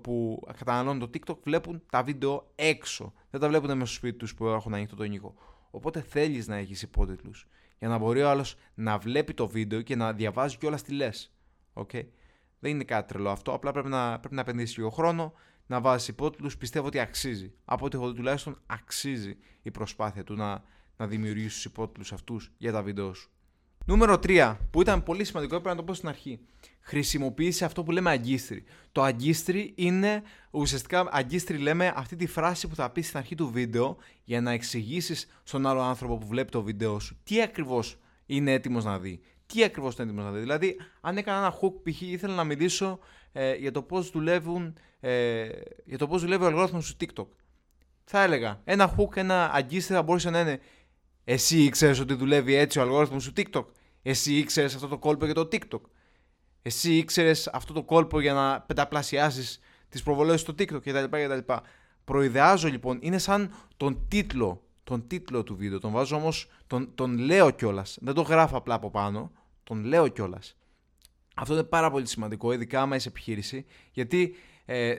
που 0.00 0.42
καταναλώνουν 0.56 0.98
το 0.98 1.10
TikTok 1.14 1.38
βλέπουν 1.42 1.82
τα 1.90 2.02
βίντεο 2.02 2.52
έξω. 2.54 3.12
Δεν 3.30 3.40
τα 3.40 3.48
βλέπουν 3.48 3.76
μέσα 3.76 3.86
στο 3.86 3.94
σπίτι 3.94 4.16
τους 4.16 4.34
που 4.34 4.46
έχουν 4.46 4.74
ανοιχτό 4.74 4.96
τον 4.96 5.12
ήχο. 5.12 5.34
Οπότε 5.70 6.00
θέλεις 6.00 6.48
να 6.48 6.56
έχεις 6.56 6.82
υπότιτλους. 6.82 7.46
Για 7.78 7.88
να 7.88 7.98
μπορεί 7.98 8.22
ο 8.22 8.30
άλλος 8.30 8.56
να 8.74 8.98
βλέπει 8.98 9.34
το 9.34 9.48
βίντεο 9.48 9.82
και 9.82 9.96
να 9.96 10.12
διαβάζει 10.12 10.56
κιόλα 10.56 10.80
τι 10.80 10.92
λες. 10.92 11.32
Okay. 11.74 12.06
Δεν 12.58 12.70
είναι 12.70 12.84
κάτι 12.84 13.08
τρελό 13.08 13.30
αυτό. 13.30 13.52
Απλά 13.52 13.72
πρέπει 13.72 13.88
να, 13.88 14.18
πρέπει 14.18 14.34
να 14.34 14.40
επενδύσεις 14.40 14.76
λίγο 14.76 14.90
χρόνο, 14.90 15.32
να 15.66 15.80
βάζεις 15.80 16.08
υπότιτλους. 16.08 16.56
Πιστεύω 16.56 16.86
ότι 16.86 16.98
αξίζει. 16.98 17.52
Από 17.64 17.84
ό,τι 17.84 17.96
έχω 17.96 18.08
δει 18.08 18.14
τουλάχιστον 18.14 18.60
αξίζει 18.66 19.36
η 19.62 19.70
προσπάθεια 19.70 20.24
του 20.24 20.34
να, 20.34 20.62
να 20.96 21.06
δημιουργήσεις 21.06 21.54
τους 21.54 21.64
υπότιτλους 21.64 22.12
αυτούς 22.12 22.52
για 22.58 22.72
τα 22.72 22.82
βίντεο 22.82 23.14
σου. 23.14 23.30
Νούμερο 23.86 24.14
3, 24.14 24.56
που 24.70 24.80
ήταν 24.80 25.02
πολύ 25.02 25.24
σημαντικό, 25.24 25.54
έπρεπε 25.54 25.74
να 25.74 25.80
το 25.80 25.86
πω 25.86 25.94
στην 25.94 26.08
αρχή. 26.08 26.40
Χρησιμοποίησε 26.80 27.64
αυτό 27.64 27.82
που 27.82 27.90
λέμε 27.90 28.10
αγκίστρι. 28.10 28.64
Το 28.92 29.02
αγκίστρι 29.02 29.72
είναι 29.76 30.22
ουσιαστικά 30.50 31.08
αγκίστρι 31.10 31.58
λέμε 31.58 31.92
αυτή 31.96 32.16
τη 32.16 32.26
φράση 32.26 32.68
που 32.68 32.74
θα 32.74 32.90
πεις 32.90 33.06
στην 33.06 33.18
αρχή 33.18 33.34
του 33.34 33.50
βίντεο 33.50 33.96
για 34.24 34.40
να 34.40 34.52
εξηγήσεις 34.52 35.28
στον 35.42 35.66
άλλο 35.66 35.80
άνθρωπο 35.80 36.18
που 36.18 36.26
βλέπει 36.26 36.50
το 36.50 36.62
βίντεο 36.62 36.98
σου 36.98 37.18
τι 37.22 37.42
ακριβώς 37.42 37.98
είναι 38.26 38.52
έτοιμος 38.52 38.84
να 38.84 38.98
δει 38.98 39.20
τι 39.52 39.64
ακριβώς 39.64 39.94
είναι 39.94 40.04
έτοιμος 40.04 40.24
να 40.24 40.30
δει. 40.30 40.40
Δηλαδή, 40.40 40.76
αν 41.00 41.16
έκανα 41.16 41.38
ένα 41.38 41.54
hook, 41.60 41.72
π.χ. 41.82 42.00
ήθελα 42.00 42.34
να 42.34 42.44
μιλήσω 42.44 42.98
ε, 43.32 43.54
για 43.54 43.70
το 43.70 43.82
πώς 43.82 44.10
δουλεύουν, 44.10 44.78
ε, 45.00 45.48
για 45.84 45.98
το 45.98 46.06
πώς 46.06 46.22
δουλεύει 46.22 46.44
ο 46.44 46.46
αλγόριθμος 46.46 46.94
του 46.94 47.06
TikTok. 47.06 47.26
Θα 48.04 48.22
έλεγα, 48.22 48.60
ένα 48.64 48.96
hook, 48.96 49.16
ένα 49.16 49.50
αγκίστη 49.52 49.92
θα 49.92 50.02
μπορούσε 50.02 50.30
να 50.30 50.40
είναι 50.40 50.60
Εσύ 51.24 51.62
ήξερες 51.62 51.98
ότι 52.00 52.14
δουλεύει 52.14 52.54
έτσι 52.54 52.78
ο 52.78 52.82
αλγόριθμος 52.82 53.24
του 53.24 53.32
TikTok; 53.36 53.64
Εσύ 54.02 54.34
ήξερες 54.34 54.74
αυτό 54.74 54.88
το 54.88 54.98
κόλπο 54.98 55.24
για 55.24 55.34
το 55.34 55.48
TikTok; 55.52 55.80
Εσύ 56.62 56.96
ήξερες 56.96 57.48
αυτό 57.48 57.72
το 57.72 57.82
κόλπο 57.82 58.20
για 58.20 58.32
να 58.32 58.60
πενταπλασιάσεις 58.60 59.60
τις 59.88 60.02
προβολές 60.02 60.40
στο 60.40 60.52
TikTok 60.58 60.80
κτλ. 60.82 61.04
κτλ. 61.04 61.52
Προειδεάζω 62.04 62.68
λοιπόν, 62.68 62.98
είναι 63.02 63.18
σαν 63.18 63.54
τον 63.76 64.06
τίτλο 64.08 64.64
τον 64.90 65.06
τίτλο 65.06 65.42
του 65.42 65.56
βίντεο. 65.56 65.78
Τον 65.78 65.92
βάζω 65.92 66.16
όμως, 66.16 66.50
τον, 66.66 66.94
τον 66.94 67.18
λέω 67.18 67.50
κιόλας. 67.50 67.98
Δεν 68.00 68.14
το 68.14 68.22
γράφω 68.22 68.56
απλά 68.56 68.74
από 68.74 68.90
πάνω 68.90 69.32
τον 69.64 69.84
λέω 69.84 70.08
κιόλας. 70.08 70.56
Αυτό 71.34 71.54
είναι 71.54 71.62
πάρα 71.62 71.90
πολύ 71.90 72.06
σημαντικό, 72.06 72.52
ειδικά 72.52 72.80
άμα 72.80 72.96
είσαι 72.96 73.08
επιχείρηση, 73.08 73.64
γιατί 73.92 74.34
ε, 74.64 74.94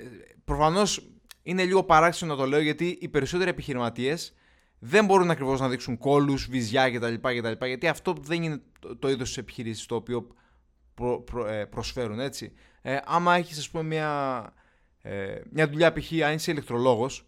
προφανώς 0.45 1.09
είναι 1.43 1.63
λίγο 1.63 1.83
παράξενο 1.83 2.31
να 2.35 2.37
το 2.39 2.45
λέω, 2.45 2.59
γιατί 2.59 2.97
οι 3.01 3.07
περισσότεροι 3.07 3.49
επιχειρηματίες 3.49 4.33
δεν 4.83 5.05
μπορούν 5.05 5.31
ακριβώς 5.31 5.59
να 5.59 5.69
δείξουν 5.69 5.97
κόλου, 5.97 6.35
βυζιά 6.49 6.91
κτλ, 6.91 7.13
κτλ. 7.13 7.65
Γιατί 7.65 7.87
αυτό 7.87 8.15
δεν 8.21 8.43
είναι 8.43 8.61
το, 8.79 8.95
το 8.95 9.09
είδος 9.09 9.33
τη 9.33 9.39
επιχείρηση 9.39 9.87
το 9.87 9.95
οποίο 9.95 10.27
προ, 10.93 11.47
ε, 11.47 11.65
προσφέρουν, 11.65 12.19
έτσι. 12.19 12.53
Ε, 12.81 12.97
άμα 13.05 13.35
έχεις, 13.35 13.57
ας 13.57 13.69
πούμε, 13.69 13.83
μια, 13.83 14.53
ε, 15.01 15.41
μια 15.51 15.69
δουλειά, 15.69 15.93
π.χ. 15.93 16.11
αν 16.25 16.33
είσαι 16.33 16.51
ηλεκτρολόγος 16.51 17.25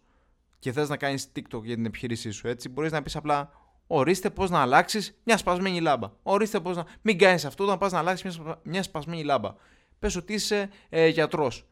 και 0.58 0.72
θες 0.72 0.88
να 0.88 0.96
κάνεις 0.96 1.32
TikTok 1.36 1.62
για 1.62 1.74
την 1.74 1.84
επιχείρησή 1.84 2.30
σου, 2.30 2.48
έτσι, 2.48 2.68
μπορείς 2.68 2.92
να 2.92 3.02
πεις 3.02 3.16
απλά 3.16 3.50
Ορίστε 3.86 4.30
πώς 4.30 4.50
να 4.50 4.60
αλλάξεις 4.60 5.18
μια 5.24 5.36
σπασμένη 5.36 5.80
λάμπα. 5.80 6.10
Ορίστε 6.22 6.60
πώς 6.60 6.76
να. 6.76 6.86
Μην 7.02 7.18
κάνεις 7.18 7.44
αυτό 7.44 7.64
να 7.64 7.78
πας 7.78 7.92
να 7.92 7.98
αλλάξεις 7.98 8.38
μια, 8.38 8.60
μια 8.62 8.82
σπασμένη 8.82 9.24
λάμπα. 9.24 9.54
Πες 9.98 10.16
ότι 10.16 10.32
είσαι 10.32 10.70
ε, 10.88 11.06
γιατρός. 11.06 11.66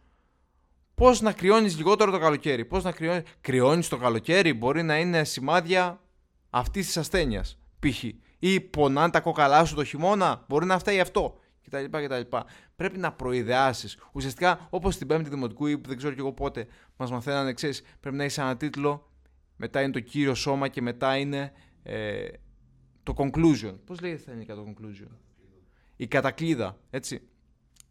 Πώς 1.02 1.20
να 1.20 1.32
κρυώνεις 1.32 1.76
λιγότερο 1.76 2.10
το 2.10 2.18
καλοκαίρι. 2.18 2.64
Πώς 2.64 2.84
να 2.84 2.92
κρυώνεις. 2.92 3.22
Κρυώνεις 3.40 3.88
το 3.88 3.96
καλοκαίρι 3.96 4.54
μπορεί 4.54 4.82
να 4.82 4.98
είναι 4.98 5.24
σημάδια 5.24 6.00
αυτής 6.50 6.86
της 6.86 6.96
ασθένειας. 6.96 7.58
Π.χ. 7.78 8.04
Ή 8.38 8.60
πονάνε 8.60 9.10
τα 9.10 9.20
κόκαλά 9.20 9.64
σου 9.64 9.74
το 9.74 9.84
χειμώνα. 9.84 10.44
Μπορεί 10.48 10.66
να 10.66 10.78
φταίει 10.78 11.00
αυτό. 11.00 11.38
Κτλ. 11.64 11.84
κτλ. 12.04 12.36
Πρέπει 12.76 12.98
να 12.98 13.12
προειδεάσεις. 13.12 13.98
Ουσιαστικά, 14.12 14.66
όπως 14.70 14.94
στην 14.94 15.06
Πέμπτη 15.06 15.28
Δημοτικού 15.28 15.66
ή 15.66 15.80
δεν 15.86 15.96
ξέρω 15.96 16.14
και 16.14 16.20
εγώ 16.20 16.32
πότε 16.32 16.66
μας 16.96 17.10
μαθαίνανε, 17.10 17.52
ξέρεις, 17.52 17.82
πρέπει 18.00 18.16
να 18.16 18.24
έχει 18.24 18.40
ένα 18.40 18.56
τίτλο. 18.56 19.10
Μετά 19.56 19.82
είναι 19.82 19.92
το 19.92 20.00
κύριο 20.00 20.34
σώμα 20.34 20.68
και 20.68 20.82
μετά 20.82 21.16
είναι 21.16 21.52
ε, 21.82 22.28
το 23.02 23.14
conclusion. 23.16 23.74
Πώς 23.84 24.00
λέγεται 24.00 24.20
στα 24.20 24.30
ελληνικά 24.30 24.54
το 24.54 24.64
conclusion? 24.68 25.10
Η 25.96 26.06
κατακλίδα, 26.06 26.78
έτσι. 26.90 27.20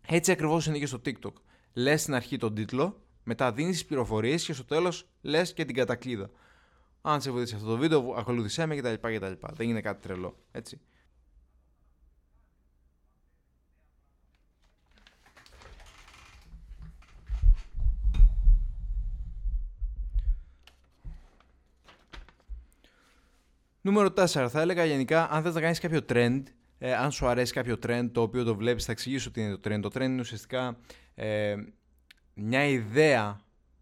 Έτσι 0.08 0.32
ακριβώς 0.32 0.66
είναι 0.66 0.78
και 0.78 0.86
στο 0.86 1.02
TikTok. 1.06 1.34
Λες 1.74 2.02
στην 2.02 2.14
αρχή 2.14 2.38
τον 2.38 2.56
τίτλο, 2.56 3.01
μετά 3.24 3.52
δίνεις 3.52 3.72
τις 3.72 3.86
πληροφορίες 3.86 4.46
και 4.46 4.54
στο 4.54 4.66
τέλος 4.66 5.10
λες 5.22 5.54
και 5.54 5.66
την 5.66 5.76
κατακλίδα. 5.76 6.30
Αν 7.02 7.22
σε 7.22 7.32
βοηθήσει 7.32 7.56
αυτό 7.56 7.68
το 7.68 7.78
βίντεο, 7.78 8.14
ακολούθησέ 8.18 8.66
με 8.66 8.76
κτλ. 8.76 8.94
κτλ. 8.94 9.32
Δεν 9.54 9.70
είναι 9.70 9.82
κάτι 9.82 10.02
τρελό, 10.02 10.36
έτσι. 10.52 10.82
Νούμερο 23.82 24.14
4. 24.16 24.48
Θα 24.50 24.62
έλεγα 24.62 24.86
γενικά, 24.86 25.30
αν 25.32 25.44
θες 25.44 25.54
να 25.54 25.62
κάνεις 25.62 25.80
κάποιο 25.80 26.00
trend, 26.10 26.44
ε, 26.78 26.94
αν 26.96 27.12
σου 27.12 27.28
αρέσει 27.28 27.54
κάποιο 27.54 27.78
trend 27.84 28.10
το 28.12 28.22
οποίο 28.22 28.44
το 28.44 28.56
βλέπεις 28.56 28.86
θα 28.86 28.92
εξηγήσω 28.92 29.32
τι 29.32 29.42
είναι 29.42 29.56
το 29.56 29.70
trend. 29.70 29.80
Το 29.82 29.90
trend 29.94 30.02
είναι 30.02 30.20
ουσιαστικά 30.20 30.78
ε, 31.16 31.56
μια 32.34 32.66
ιδέα. 32.66 33.40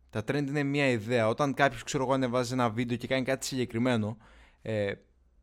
Τα 0.10 0.20
trend 0.28 0.48
είναι 0.48 0.64
μια 0.64 0.90
ιδέα. 0.90 1.28
Όταν 1.28 1.54
κάποιος 1.54 1.84
ξέρω 1.84 2.04
εγώ 2.04 2.14
ανεβάζει 2.14 2.54
ένα 2.54 2.70
βίντεο 2.70 2.98
και 2.98 3.08
κάνει 3.08 3.24
κάτι 3.24 3.46
συγκεκριμένο 3.46 4.18
ε, 4.62 4.94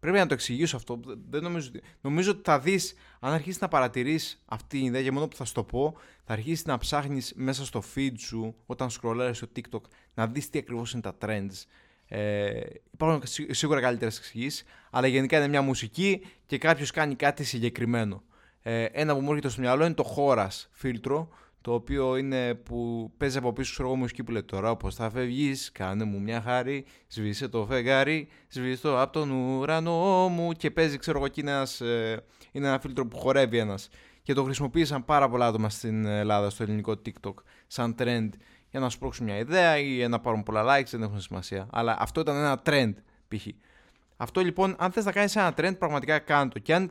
πρέπει 0.00 0.18
να 0.18 0.26
το 0.26 0.34
εξηγήσω 0.34 0.76
αυτό. 0.76 1.00
Δεν 1.28 1.42
νομίζω, 1.42 1.70
νομίζω 2.00 2.30
ότι 2.30 2.40
θα 2.44 2.58
δεις 2.58 2.94
αν 3.20 3.32
αρχίσεις 3.32 3.60
να 3.60 3.68
παρατηρείς 3.68 4.42
αυτή 4.46 4.78
την 4.78 4.86
ιδέα 4.86 5.00
για 5.00 5.12
μόνο 5.12 5.28
που 5.28 5.36
θα 5.36 5.44
σου 5.44 5.54
το 5.54 5.64
πω 5.64 5.94
θα 6.24 6.32
αρχίσεις 6.32 6.64
να 6.64 6.78
ψάχνεις 6.78 7.32
μέσα 7.36 7.64
στο 7.64 7.82
feed 7.94 8.12
σου 8.18 8.54
όταν 8.66 8.90
σκρολάρεις 8.90 9.36
στο 9.36 9.46
TikTok 9.56 9.80
να 10.14 10.26
δεις 10.26 10.50
τι 10.50 10.58
ακριβώς 10.58 10.92
είναι 10.92 11.02
τα 11.02 11.16
trends 11.20 11.64
ε, 12.08 12.60
υπάρχουν 12.92 13.22
σίγουρα 13.50 13.80
καλύτερες 13.80 14.18
εξηγήσει, 14.18 14.64
αλλά 14.90 15.06
γενικά 15.06 15.36
είναι 15.36 15.48
μια 15.48 15.62
μουσική 15.62 16.26
και 16.46 16.58
κάποιος 16.58 16.90
κάνει 16.90 17.14
κάτι 17.14 17.44
συγκεκριμένο. 17.44 18.22
Ε, 18.62 18.84
ένα 18.84 19.14
που 19.14 19.20
μου 19.20 19.28
έρχεται 19.28 19.48
στο 19.48 19.60
μυαλό 19.60 19.84
είναι 19.84 19.94
το 19.94 20.02
χώρας 20.02 20.68
φίλτρο, 20.72 21.28
το 21.66 21.74
οποίο 21.74 22.16
είναι 22.16 22.54
που 22.54 23.10
παίζει 23.16 23.38
από 23.38 23.52
πίσω 23.52 23.72
ξέρω 23.72 23.88
εγώ 23.88 23.96
μουσική 23.96 24.24
που 24.24 24.30
λέει 24.32 24.42
τώρα 24.42 24.70
όπως 24.70 24.94
θα 24.94 25.10
φεύγεις, 25.10 25.72
κάνε 25.72 26.04
μου 26.04 26.20
μια 26.20 26.40
χάρη, 26.40 26.84
σβήσε 27.08 27.48
το 27.48 27.66
φεγγάρι, 27.66 28.28
σβήσε 28.48 28.82
το 28.82 29.00
από 29.00 29.12
τον 29.12 29.30
ουρανό 29.30 30.28
μου 30.28 30.52
και 30.52 30.70
παίζει 30.70 30.98
ξέρω 30.98 31.18
εγώ 31.18 31.28
και 31.28 31.40
είναι, 31.40 31.62
ε, 31.80 32.16
είναι 32.52 32.66
ένα 32.66 32.78
φίλτρο 32.78 33.06
που 33.06 33.18
χορεύει 33.18 33.58
ένας 33.58 33.88
και 34.22 34.32
το 34.32 34.44
χρησιμοποίησαν 34.44 35.04
πάρα 35.04 35.28
πολλά 35.28 35.46
άτομα 35.46 35.68
στην 35.68 36.04
Ελλάδα 36.04 36.50
στο 36.50 36.62
ελληνικό 36.62 36.92
TikTok 36.92 37.34
σαν 37.66 37.94
trend 37.98 38.28
για 38.70 38.80
να 38.80 38.88
σπρώξουν 38.88 39.24
μια 39.24 39.38
ιδέα 39.38 39.78
ή 39.78 40.08
να 40.08 40.20
πάρουν 40.20 40.42
πολλά 40.42 40.62
likes, 40.64 40.90
δεν 40.90 41.02
έχουν 41.02 41.20
σημασία. 41.20 41.66
Αλλά 41.72 41.96
αυτό 41.98 42.20
ήταν 42.20 42.36
ένα 42.36 42.62
trend 42.64 42.92
π.χ. 43.28 43.46
Αυτό 44.16 44.40
λοιπόν, 44.40 44.76
αν 44.78 44.90
θες 44.90 45.04
να 45.04 45.12
κάνεις 45.12 45.36
ένα 45.36 45.54
trend, 45.56 45.78
πραγματικά 45.78 46.18
κάνε 46.18 46.50
το. 46.50 46.58
Και 46.58 46.74
αν 46.74 46.90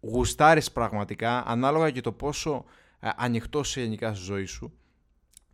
γουστάρεις 0.00 0.72
πραγματικά, 0.72 1.44
ανάλογα 1.46 1.90
και 1.90 2.00
το 2.00 2.12
πόσο 2.12 2.64
ε, 2.64 2.79
ανοιχτό 3.00 3.60
είσαι 3.60 3.80
γενικά 3.80 4.14
στη 4.14 4.24
ζωή 4.24 4.44
σου, 4.44 4.72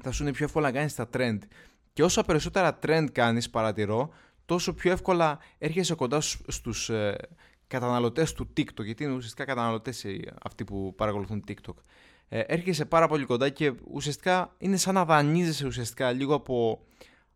θα 0.02 0.10
σου 0.10 0.22
είναι 0.22 0.32
πιο 0.32 0.44
εύκολα 0.44 0.66
να 0.66 0.72
κάνεις 0.72 0.94
τα 0.94 1.08
trend. 1.12 1.38
Και 1.92 2.02
όσο 2.02 2.22
περισσότερα 2.22 2.78
trend 2.82 3.06
κάνεις, 3.12 3.50
παρατηρώ, 3.50 4.12
τόσο 4.44 4.74
πιο 4.74 4.92
εύκολα 4.92 5.38
έρχεσαι 5.58 5.94
κοντά 5.94 6.20
στους 6.46 6.88
ε, 6.88 7.16
καταναλωτές 7.66 8.32
του 8.32 8.48
TikTok, 8.56 8.84
γιατί 8.84 9.04
είναι 9.04 9.12
ουσιαστικά 9.12 9.44
καταναλωτές 9.44 10.06
αυτοί 10.42 10.64
που 10.64 10.94
παρακολουθούν 10.96 11.44
TikTok 11.48 11.74
ε, 12.28 12.40
έρχεσαι 12.40 12.84
πάρα 12.84 13.08
πολύ 13.08 13.24
κοντά 13.24 13.48
και 13.48 13.72
ουσιαστικά 13.90 14.54
είναι 14.58 14.76
σαν 14.76 14.94
να 14.94 15.04
δανείζεσαι 15.04 15.66
ουσιαστικά 15.66 16.12
λίγο 16.12 16.34
από 16.34 16.80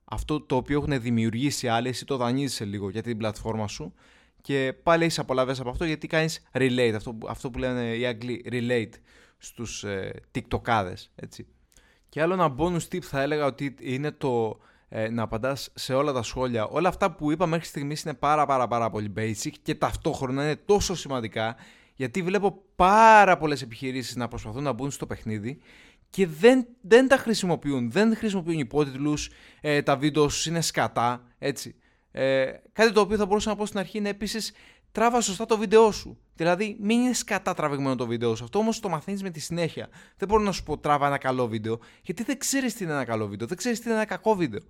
αυτό 0.05 0.41
το 0.41 0.57
οποίο 0.57 0.79
έχουν 0.79 1.01
δημιουργήσει 1.01 1.69
άλλοι, 1.69 1.89
εσύ 1.89 2.05
το 2.05 2.17
δανείζεσαι 2.17 2.65
λίγο 2.65 2.91
για 2.91 3.03
την 3.03 3.17
πλατφόρμα 3.17 3.69
σου 3.69 3.95
και 4.43 4.75
πάλι 4.83 5.05
έχεις 5.05 5.19
απολαύσεις 5.19 5.61
από 5.61 5.71
αυτό 5.71 5.85
γιατί 5.85 6.07
κάνεις 6.07 6.43
relate, 6.53 6.93
αυτό, 6.97 7.19
αυτό 7.29 7.51
που 7.51 7.59
λένε 7.59 7.97
οι 7.97 8.07
Άγγλοι 8.07 8.45
relate 8.51 8.99
στους 9.41 9.85
ε, 9.85 10.21
TikTokάδες, 10.35 11.09
έτσι. 11.15 11.47
Και 12.09 12.23
άλλο 12.23 12.33
ένα 12.33 12.55
bonus 12.59 12.89
tip 12.93 13.01
θα 13.01 13.21
έλεγα 13.21 13.45
ότι 13.45 13.75
είναι 13.81 14.11
το 14.11 14.61
ε, 14.89 15.09
να 15.09 15.23
απαντάς 15.23 15.71
σε 15.75 15.95
όλα 15.95 16.13
τα 16.13 16.23
σχόλια. 16.23 16.67
Όλα 16.67 16.89
αυτά 16.89 17.11
που 17.13 17.31
είπα 17.31 17.47
μέχρι 17.47 17.67
στιγμής 17.67 18.03
είναι 18.03 18.15
πάρα 18.15 18.47
πάρα 18.47 18.69
πάρα 18.69 18.91
πολύ 18.91 19.13
basic 19.17 19.53
και 19.63 19.75
ταυτόχρονα 19.75 20.43
είναι 20.43 20.57
τόσο 20.57 20.95
σημαντικά 20.95 21.57
γιατί 21.95 22.23
βλέπω 22.23 22.63
πάρα 22.77 23.39
πολλές 23.39 23.63
επιχειρήσεις 23.63 24.17
να 24.17 24.29
προσπαθούν 24.29 24.63
να 24.63 24.73
μπουν 24.73 24.91
στο 24.91 25.07
παιχνίδι 25.07 25.61
και 26.11 26.27
δεν, 26.27 26.67
δεν 26.81 27.09
τα 27.09 27.17
χρησιμοποιούν. 27.17 27.91
Δεν 27.91 28.17
χρησιμοποιούν 28.17 28.59
υπότιτλους, 28.59 29.31
ε, 29.61 29.83
τα 29.83 29.97
βίντεο 29.97 30.29
σου 30.29 30.49
είναι 30.49 30.61
σκατά, 30.61 31.23
έτσι. 31.39 31.75
Ε, 32.11 32.53
κάτι 32.73 32.93
το 32.93 33.01
οποίο 33.01 33.17
θα 33.17 33.27
μπορούσα 33.27 33.51
να 33.51 33.57
πω 33.57 33.67
στην 33.67 33.79
αρχή 33.79 33.99
είναι 33.99 34.09
επίσης 34.09 34.53
τράβα 34.93 35.21
σωστά 35.21 35.47
το 35.47 35.59
βίντεο 35.59 35.93
σου. 35.93 36.19
Δηλαδή, 36.35 36.77
μην 36.81 37.01
είναι 37.01 37.13
σκατά 37.13 37.55
τραβηγμένο 37.55 37.95
το 37.97 38.07
βίντεο 38.07 38.35
σου. 38.35 38.45
Αυτό 38.45 38.59
όμως 38.59 38.81
το 38.81 38.89
μαθαίνεις 38.89 39.23
με 39.23 39.31
τη 39.31 39.41
συνέχεια. 39.41 39.89
Δεν 40.17 40.29
μπορώ 40.29 40.43
να 40.43 40.53
σου 40.53 40.63
πω 40.63 40.79
τράβα 40.79 41.07
ένα 41.07 41.19
καλό 41.19 41.49
βίντεο, 41.49 41.79
γιατί 42.03 42.23
δεν 42.23 42.39
ξέρεις 42.39 42.75
τι 42.75 42.85
είναι 42.85 42.93
ένα 42.93 43.05
καλό 43.05 43.27
βίντεο, 43.27 43.47
δεν 43.47 43.57
ξέρεις 43.57 43.81
τι 43.81 43.89
είναι 43.89 43.97
ένα 43.97 44.05
κακό 44.05 44.35
βίντεο. 44.35 44.61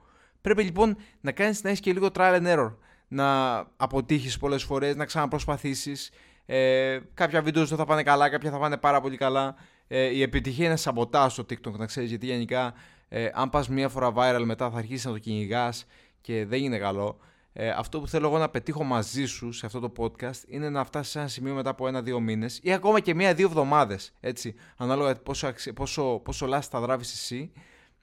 Πρέπει 0.40 0.62
λοιπόν 0.62 0.96
να 1.20 1.32
κάνεις 1.32 1.62
να 1.62 1.68
έχεις 1.68 1.80
και 1.80 1.92
λίγο 1.92 2.08
trial 2.14 2.40
and 2.42 2.56
error. 2.56 2.74
Να 3.08 3.56
αποτύχεις 3.76 4.38
πολλές 4.38 4.62
φορές, 4.62 4.96
να 4.96 5.04
ξαναπροσπαθήσεις 5.04 6.10
ε, 6.46 7.00
κάποια 7.14 7.42
βίντεο 7.42 7.66
δεν 7.66 7.78
θα 7.78 7.84
πάνε 7.84 8.02
καλά, 8.02 8.28
κάποια 8.28 8.50
θα 8.50 8.58
πάνε 8.58 8.76
πάρα 8.76 9.00
πολύ 9.00 9.16
καλά. 9.16 9.54
Ε, 9.88 10.04
η 10.04 10.22
επιτυχία 10.22 10.66
είναι 10.66 10.76
σαμποτά 10.76 11.28
στο 11.28 11.42
TikTok, 11.42 11.72
να 11.72 11.86
ξέρεις, 11.86 12.08
γιατί 12.08 12.26
γενικά 12.26 12.74
ε, 13.08 13.28
αν 13.32 13.50
πας 13.50 13.68
μία 13.68 13.88
φορά 13.88 14.12
viral 14.16 14.42
μετά 14.44 14.70
θα 14.70 14.78
αρχίσεις 14.78 15.04
να 15.04 15.12
το 15.12 15.18
κυνηγάς 15.18 15.86
και 16.20 16.46
δεν 16.46 16.62
είναι 16.62 16.78
καλό. 16.78 17.18
Ε, 17.52 17.68
αυτό 17.68 18.00
που 18.00 18.08
θέλω 18.08 18.26
εγώ 18.26 18.38
να 18.38 18.48
πετύχω 18.48 18.84
μαζί 18.84 19.24
σου 19.24 19.52
σε 19.52 19.66
αυτό 19.66 19.80
το 19.80 19.92
podcast 19.98 20.42
είναι 20.46 20.70
να 20.70 20.84
φτάσεις 20.84 21.12
σε 21.12 21.18
ένα 21.18 21.28
σημείο 21.28 21.54
μετά 21.54 21.70
από 21.70 21.88
ένα-δύο 21.88 22.20
μήνες 22.20 22.60
ή 22.62 22.72
ακόμα 22.72 23.00
και 23.00 23.14
μία-δύο 23.14 23.46
εβδομάδες. 23.46 24.12
Έτσι, 24.20 24.54
ανάλογα 24.76 25.14
πόσο, 25.14 25.52
πόσο, 25.74 26.20
πόσο 26.24 26.46
λάστα 26.46 26.80
δράβεις 26.80 27.12
εσύ, 27.12 27.52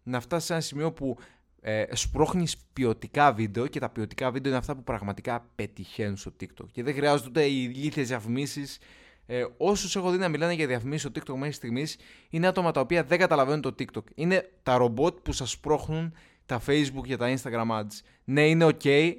να 0.03 0.19
φτάσεις 0.19 0.47
σε 0.47 0.53
ένα 0.53 0.61
σημείο 0.61 0.91
που 0.91 1.17
ε, 1.61 1.85
σπρώχνεις 1.91 2.57
ποιοτικά 2.73 3.33
βίντεο 3.33 3.67
και 3.67 3.79
τα 3.79 3.89
ποιοτικά 3.89 4.31
βίντεο 4.31 4.51
είναι 4.51 4.59
αυτά 4.59 4.75
που 4.75 4.83
πραγματικά 4.83 5.49
πετυχαίνουν 5.55 6.17
στο 6.17 6.31
TikTok 6.39 6.65
και 6.71 6.83
δεν 6.83 6.93
χρειάζονται 6.93 7.27
ούτε 7.29 7.43
οι 7.43 7.71
ηλίθιες 7.75 8.07
διαφημίσεις 8.07 8.77
ε, 9.25 9.45
όσους 9.57 9.95
έχω 9.95 10.11
δει 10.11 10.17
να 10.17 10.29
μιλάνε 10.29 10.53
για 10.53 10.67
διαφημίσεις 10.67 11.09
στο 11.09 11.11
TikTok 11.15 11.37
μέχρι 11.37 11.53
στιγμής 11.53 11.97
είναι 12.29 12.47
άτομα 12.47 12.71
τα 12.71 12.79
οποία 12.79 13.03
δεν 13.03 13.19
καταλαβαίνουν 13.19 13.61
το 13.61 13.75
TikTok 13.79 14.03
είναι 14.15 14.49
τα 14.63 14.77
ρομπότ 14.77 15.17
που 15.17 15.31
σας 15.31 15.51
σπρώχνουν 15.51 16.13
τα 16.45 16.61
Facebook 16.67 17.03
και 17.03 17.17
τα 17.17 17.35
Instagram 17.37 17.69
ads 17.69 17.99
ναι 18.23 18.47
είναι 18.47 18.65
ok 18.65 19.13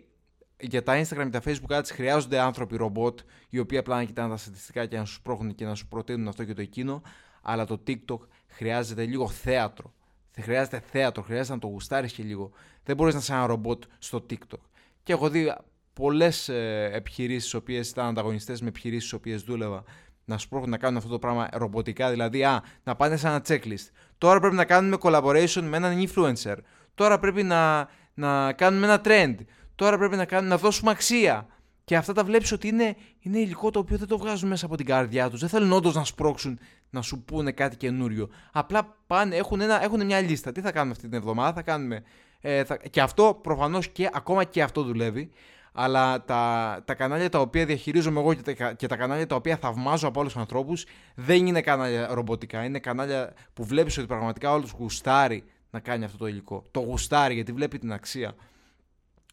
για 0.61 0.83
τα 0.83 1.01
Instagram 1.03 1.29
και 1.31 1.41
τα 1.41 1.43
Facebook 1.45 1.79
ads 1.79 1.89
χρειάζονται 1.93 2.39
άνθρωποι 2.39 2.77
ρομπότ 2.77 3.19
οι 3.49 3.59
οποίοι 3.59 3.79
απλά 3.79 3.97
να 3.97 4.05
κοιτάνε 4.05 4.29
τα 4.29 4.37
στατιστικά 4.37 4.87
και 4.87 4.97
να 4.97 5.05
σου 5.05 5.15
σπρώχνουν 5.15 5.55
και 5.55 5.65
να 5.65 5.75
σου 5.75 5.89
προτείνουν 5.89 6.29
αυτό 6.29 6.45
και 6.45 6.55
το 6.55 6.61
εκείνο 6.61 7.03
αλλά 7.43 7.65
το 7.65 7.83
TikTok 7.87 8.19
χρειάζεται 8.49 9.05
λίγο 9.05 9.29
θέατρο 9.29 9.93
χρειάζεται 10.43 10.83
θέατρο, 10.91 11.23
χρειάζεται 11.23 11.55
να 11.55 11.61
το 11.61 11.67
γουστάρεις 11.67 12.13
και 12.13 12.23
λίγο. 12.23 12.51
Δεν 12.85 12.97
μπορείς 12.97 13.15
να 13.15 13.21
είσαι 13.21 13.33
ένα 13.33 13.47
ρομπότ 13.47 13.83
στο 13.99 14.27
TikTok. 14.31 14.61
Και 15.03 15.13
έχω 15.13 15.29
δει 15.29 15.55
πολλές 15.93 16.49
ε, 16.49 16.91
επιχειρήσεις, 16.93 17.53
οι 17.53 17.57
οποίες 17.57 17.91
ήταν 17.91 18.07
ανταγωνιστές 18.07 18.61
με 18.61 18.69
επιχειρήσεις, 18.69 19.11
οι 19.11 19.15
οποίες 19.15 19.43
δούλευα, 19.43 19.85
να 20.25 20.39
σπρώχνουν 20.39 20.71
να 20.71 20.79
κάνουν 20.79 20.97
αυτό 20.97 21.09
το 21.11 21.19
πράγμα 21.19 21.49
ρομποτικά. 21.53 22.11
Δηλαδή, 22.11 22.45
α, 22.45 22.63
να 22.83 22.97
πάνε 22.97 23.17
σε 23.17 23.27
ένα 23.27 23.43
checklist. 23.49 23.91
Τώρα 24.19 24.41
πρέπει 24.41 24.55
να 24.55 24.65
κάνουμε 24.65 24.97
collaboration 25.01 25.63
με 25.63 25.77
έναν 25.77 26.07
influencer. 26.07 26.57
Τώρα 26.95 27.19
πρέπει 27.19 27.43
να, 27.43 27.89
να 28.15 28.53
κάνουμε 28.53 28.87
ένα 28.87 29.01
trend. 29.05 29.35
Τώρα 29.79 29.99
πρέπει 29.99 30.17
να, 30.17 30.25
κάνουμε, 30.25 30.55
να 30.55 30.61
δώσουμε 30.61 30.91
αξία. 30.91 31.47
Και 31.85 31.97
αυτά 31.97 32.13
τα 32.13 32.25
βλέπεις 32.25 32.53
ότι 32.53 32.69
είναι, 32.69 32.97
είναι 33.21 33.39
υλικό 33.39 33.71
το 33.71 33.79
οποίο 33.79 33.97
δεν 33.99 34.09
το 34.09 34.19
βγάζουν 34.19 34.49
μέσα 34.49 34.67
από 34.67 34.77
την 34.77 34.87
καρδιά 34.87 35.31
τους. 35.31 35.41
Δεν 35.41 35.49
θέλουν 35.49 35.73
όντως 35.73 35.95
να 35.95 36.05
σπρώξουν 36.05 36.59
να 36.91 37.03
σου 37.03 37.23
πούνε 37.25 37.53
κάτι 37.53 37.77
καινούριο. 37.77 38.29
Απλά 38.53 38.97
πάνε, 39.07 39.37
έχουν, 39.37 39.61
ένα, 39.61 39.83
έχουν 39.83 40.05
μια 40.07 40.21
λίστα. 40.21 40.53
Τι 40.53 40.61
θα 40.61 40.73
κάνουμε 40.73 40.93
αυτή 40.93 41.09
την 41.09 41.19
εβδομάδα, 41.19 41.53
θα 41.53 41.63
κάνουμε. 41.63 42.03
Ε, 42.41 42.65
θα, 42.65 42.77
και 42.77 43.01
αυτό 43.01 43.39
προφανώς 43.43 43.89
και 43.89 44.11
ακόμα 44.13 44.45
και 44.45 44.63
αυτό 44.63 44.83
δουλεύει. 44.83 45.31
Αλλά 45.73 46.25
τα, 46.25 46.83
τα 46.85 46.95
κανάλια 46.95 47.29
τα 47.29 47.41
οποία 47.41 47.67
διαχειρίζομαι 47.67 48.21
εγώ 48.21 48.35
και 48.35 48.55
τα, 48.55 48.73
και 48.73 48.87
τα 48.87 48.97
κανάλια 48.97 49.27
τα 49.27 49.37
οποία 49.37 49.57
θαυμάζω 49.57 50.09
από 50.09 50.21
άλλους 50.21 50.37
ανθρώπους 50.37 50.87
δεν 51.15 51.47
είναι 51.47 51.61
κανάλια 51.61 52.09
ρομποτικά. 52.11 52.65
Είναι 52.65 52.79
κανάλια 52.79 53.33
που 53.53 53.65
βλέπεις 53.65 53.99
ότι 53.99 54.07
πραγματικά 54.07 54.53
όλους 54.53 54.71
γουστάρει 54.71 55.45
να 55.71 55.81
κάνει 55.81 56.05
αυτό 56.05 56.19
το 56.19 56.27
υλικό. 56.27 56.65
Το 56.71 56.81
γουστάρει 56.81 57.35
γιατί 57.35 57.53
βλέπει 57.53 57.79
την 57.79 57.93
αξία. 57.93 58.35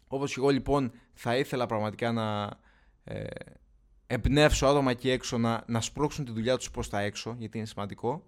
Όπως 0.07 0.33
και 0.33 0.39
εγώ 0.39 0.49
λοιπόν 0.49 0.91
θα 1.13 1.37
ήθελα 1.37 1.65
πραγματικά 1.65 2.11
να, 2.11 2.49
ε, 3.03 3.25
εμπνεύσω 4.07 4.65
άτομα 4.65 4.91
εκεί 4.91 5.09
έξω 5.09 5.37
να, 5.37 5.63
να 5.67 5.81
σπρώξουν 5.81 6.25
τη 6.25 6.31
δουλειά 6.31 6.57
τους 6.57 6.71
προς 6.71 6.89
τα 6.89 6.99
έξω, 6.99 7.35
γιατί 7.39 7.57
είναι 7.57 7.67
σημαντικό. 7.67 8.25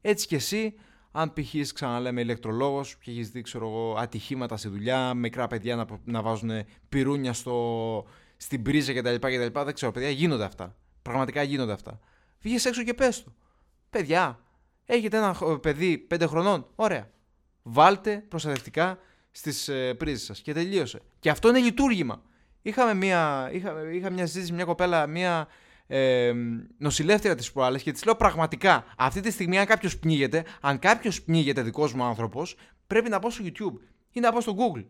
Έτσι 0.00 0.26
και 0.26 0.36
εσύ, 0.36 0.74
αν 1.12 1.32
π.χ. 1.32 1.72
ξαναλέμε 1.72 2.20
ηλεκτρολόγος 2.20 2.96
και 2.96 3.10
έχεις 3.10 3.30
δει 3.30 3.42
ξέρω, 3.42 3.94
ατυχήματα 3.98 4.56
στη 4.56 4.68
δουλειά, 4.68 5.14
μικρά 5.14 5.46
παιδιά 5.46 5.76
να, 5.76 5.86
να 6.04 6.22
βάζουν 6.22 6.50
πυρούνια 6.88 7.32
στο, 7.32 8.04
στην 8.36 8.62
πρίζα 8.62 8.94
κτλ, 8.94 9.14
κτλ. 9.14 9.60
Δεν 9.64 9.74
ξέρω, 9.74 9.92
παιδιά, 9.92 10.10
γίνονται 10.10 10.44
αυτά. 10.44 10.76
Πραγματικά 11.02 11.42
γίνονται 11.42 11.72
αυτά. 11.72 12.00
Φύγε 12.38 12.68
έξω 12.68 12.82
και 12.82 12.94
πες 12.94 13.22
του. 13.22 13.34
Παιδιά, 13.90 14.40
έχετε 14.86 15.16
ένα 15.16 15.58
παιδί 15.60 16.06
5 16.10 16.24
χρονών. 16.28 16.66
Ωραία. 16.74 17.10
Βάλτε 17.62 18.24
προστατευτικά 18.28 18.98
στις 19.36 19.68
ε, 19.68 19.94
πρίζες 19.94 20.24
σας 20.24 20.40
και 20.40 20.52
τελείωσε. 20.52 21.00
Και 21.18 21.30
αυτό 21.30 21.48
είναι 21.48 21.58
λειτουργήμα. 21.58 22.22
Είχαμε 22.62 22.94
μια, 22.94 23.50
είχα, 23.52 23.92
είχα 23.92 24.10
μια 24.10 24.26
συζήτηση 24.26 24.50
με 24.50 24.56
μια 24.56 24.64
κοπέλα, 24.64 25.06
μια 25.06 25.48
ε, 25.86 26.32
νοσηλεύτρια 26.78 27.34
της 27.34 27.52
προάλλες 27.52 27.82
και 27.82 27.92
της 27.92 28.04
λέω 28.04 28.14
πραγματικά, 28.14 28.84
αυτή 28.96 29.20
τη 29.20 29.30
στιγμή, 29.30 29.58
αν 29.58 29.66
κάποιος 29.66 29.98
πνίγεται, 29.98 30.44
αν 30.60 30.78
κάποιος 30.78 31.22
πνίγεται 31.22 31.62
δικός 31.62 31.92
μου 31.92 32.04
άνθρωπος, 32.04 32.56
πρέπει 32.86 33.08
να 33.08 33.18
πάω 33.18 33.30
στο 33.30 33.44
YouTube 33.46 33.80
ή 34.10 34.20
να 34.20 34.30
πάω 34.30 34.40
στο 34.40 34.54
Google. 34.58 34.84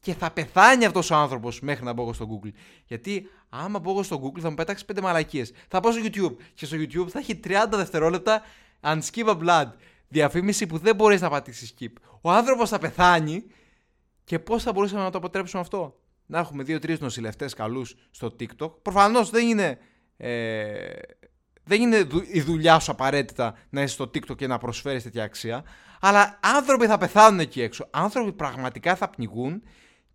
Και 0.00 0.14
θα 0.14 0.30
πεθάνει 0.30 0.84
αυτός 0.84 1.10
ο 1.10 1.14
άνθρωπος 1.14 1.60
μέχρι 1.60 1.84
να 1.84 1.92
μπω 1.92 2.12
στο 2.12 2.28
Google. 2.28 2.50
Γιατί 2.86 3.28
άμα 3.48 3.78
μπω 3.78 4.02
στο 4.02 4.20
Google 4.24 4.40
θα 4.40 4.48
μου 4.48 4.54
πετάξει 4.54 4.84
πέντε 4.84 5.00
μαλακίες. 5.00 5.52
Θα 5.68 5.80
πάω 5.80 5.92
στο 5.92 6.02
YouTube 6.04 6.36
και 6.54 6.66
στο 6.66 6.76
YouTube 6.76 7.08
θα 7.08 7.18
έχει 7.18 7.40
30 7.44 7.50
δευτερόλεπτα 7.70 8.42
unskip 8.80 9.26
a 9.26 9.38
blood. 9.38 9.70
Διαφήμιση 10.08 10.66
που 10.66 10.78
δεν 10.78 10.94
μπορείς 10.94 11.20
να 11.20 11.30
πατήσεις 11.30 11.74
skip. 11.78 11.92
Ο 12.20 12.30
άνθρωπος 12.30 12.68
θα 12.68 12.78
πεθάνει 12.78 13.44
και 14.26 14.38
πώς 14.38 14.62
θα 14.62 14.72
μπορούσαμε 14.72 15.02
να 15.02 15.10
το 15.10 15.18
αποτρέψουμε 15.18 15.62
αυτό; 15.62 16.00
Να 16.26 16.38
έχουμε 16.38 16.62
δύο-τρεις 16.62 17.00
νοσηλευτές 17.00 17.54
καλούς 17.54 17.94
στο 18.10 18.36
TikTok. 18.40 18.70
Προφανώς 18.82 19.30
δεν 19.30 19.48
είναι 19.48 19.78
Ε, 20.16 20.92
δεν 21.64 21.80
είναι 21.80 22.06
η 22.32 22.40
δουλειά 22.40 22.78
σου 22.78 22.90
απαραίτητα 22.90 23.54
να 23.68 23.82
είσαι 23.82 23.92
στο 23.92 24.04
TikTok 24.04 24.36
και 24.36 24.46
να 24.46 24.58
προσφέρεις 24.58 25.02
τέτοια 25.02 25.24
αξία. 25.24 25.64
Αλλά 26.00 26.38
άνθρωποι 26.42 26.86
θα 26.86 26.98
πεθάνουν 26.98 27.40
εκεί 27.40 27.62
έξω. 27.62 27.86
Άνθρωποι 27.90 28.32
πραγματικά 28.32 28.96
θα 28.96 29.08
πνιγούν 29.08 29.62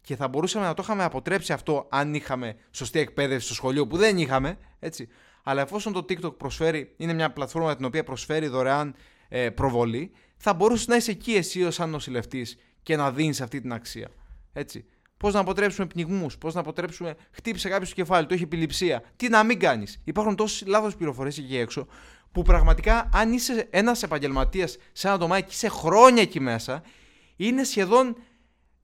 και 0.02 0.16
θα 0.16 0.28
μπορούσαμε 0.28 0.66
να 0.66 0.74
το 0.74 0.82
είχαμε 0.86 1.04
αποτρέψει 1.04 1.54
αυτό 1.54 1.88
αν 1.90 2.14
είχαμε 2.14 2.56
σωστή 2.72 3.00
εκπαίδευση 3.00 3.46
στο 3.46 3.54
σχολείο 3.54 3.88
που 3.88 3.98
δεν 3.98 4.18
είχαμε. 4.18 4.58
Έτσι. 4.80 5.08
Αλλά 5.44 5.62
εφόσον 5.62 5.94
το 5.94 6.00
TikTok 6.00 6.38
προσφέρει, 6.38 6.94
είναι 6.98 7.14
μια 7.14 7.32
πλατφόρμα 7.32 7.76
την 7.76 7.86
οποία 7.86 8.04
προσφέρει 8.04 8.48
δωρεάν 8.48 8.96
ε, 9.30 9.50
προβολή, 9.50 10.12
θα 10.38 10.54
μπορούσε 10.54 10.86
να 10.90 10.96
είσαι 10.96 11.12
εκεί 11.12 11.32
εσύ 11.32 11.64
ως 11.64 11.76
σαν 11.76 11.90
νοσηλευτής 11.90 12.58
και 12.84 12.96
να 12.96 13.12
δίνεις 13.12 13.42
αυτή 13.42 13.62
την 13.62 13.74
αξία. 13.74 14.08
Έτσι. 14.54 14.86
Πώς 15.18 15.34
να 15.34 15.40
αποτρέψουμε 15.40 15.88
πνιγμούς, 15.88 16.38
πώς 16.38 16.54
να 16.54 16.60
αποτρέψουμε. 16.60 17.16
Χτύπησε 17.32 17.70
κάποιος 17.70 17.88
στο 17.88 17.96
κεφάλι, 18.02 18.26
το 18.26 18.34
έχει 18.34 18.44
επιληψία. 18.44 19.04
Τι 19.16 19.30
να 19.30 19.44
μην 19.44 19.60
κάνεις. 19.60 20.02
Υπάρχουν 20.04 20.36
τόσες 20.36 20.68
λάθος 20.68 20.96
πληροφορίες 20.96 21.38
εκεί 21.38 21.58
έξω 21.58 21.88
που 22.32 22.42
πραγματικά 22.42 23.10
αν 23.14 23.34
είσαι 23.34 23.68
ένας 23.70 24.04
επαγγελματίας 24.04 24.78
σε 24.92 25.08
ένα 25.08 25.18
δωμάτιο 25.18 25.46
και 25.46 25.52
είσαι 25.54 25.70
χρόνια 25.70 26.22
εκεί 26.22 26.40
μέσα, 26.40 26.84
είναι 27.36 27.64
σχεδόν 27.64 28.16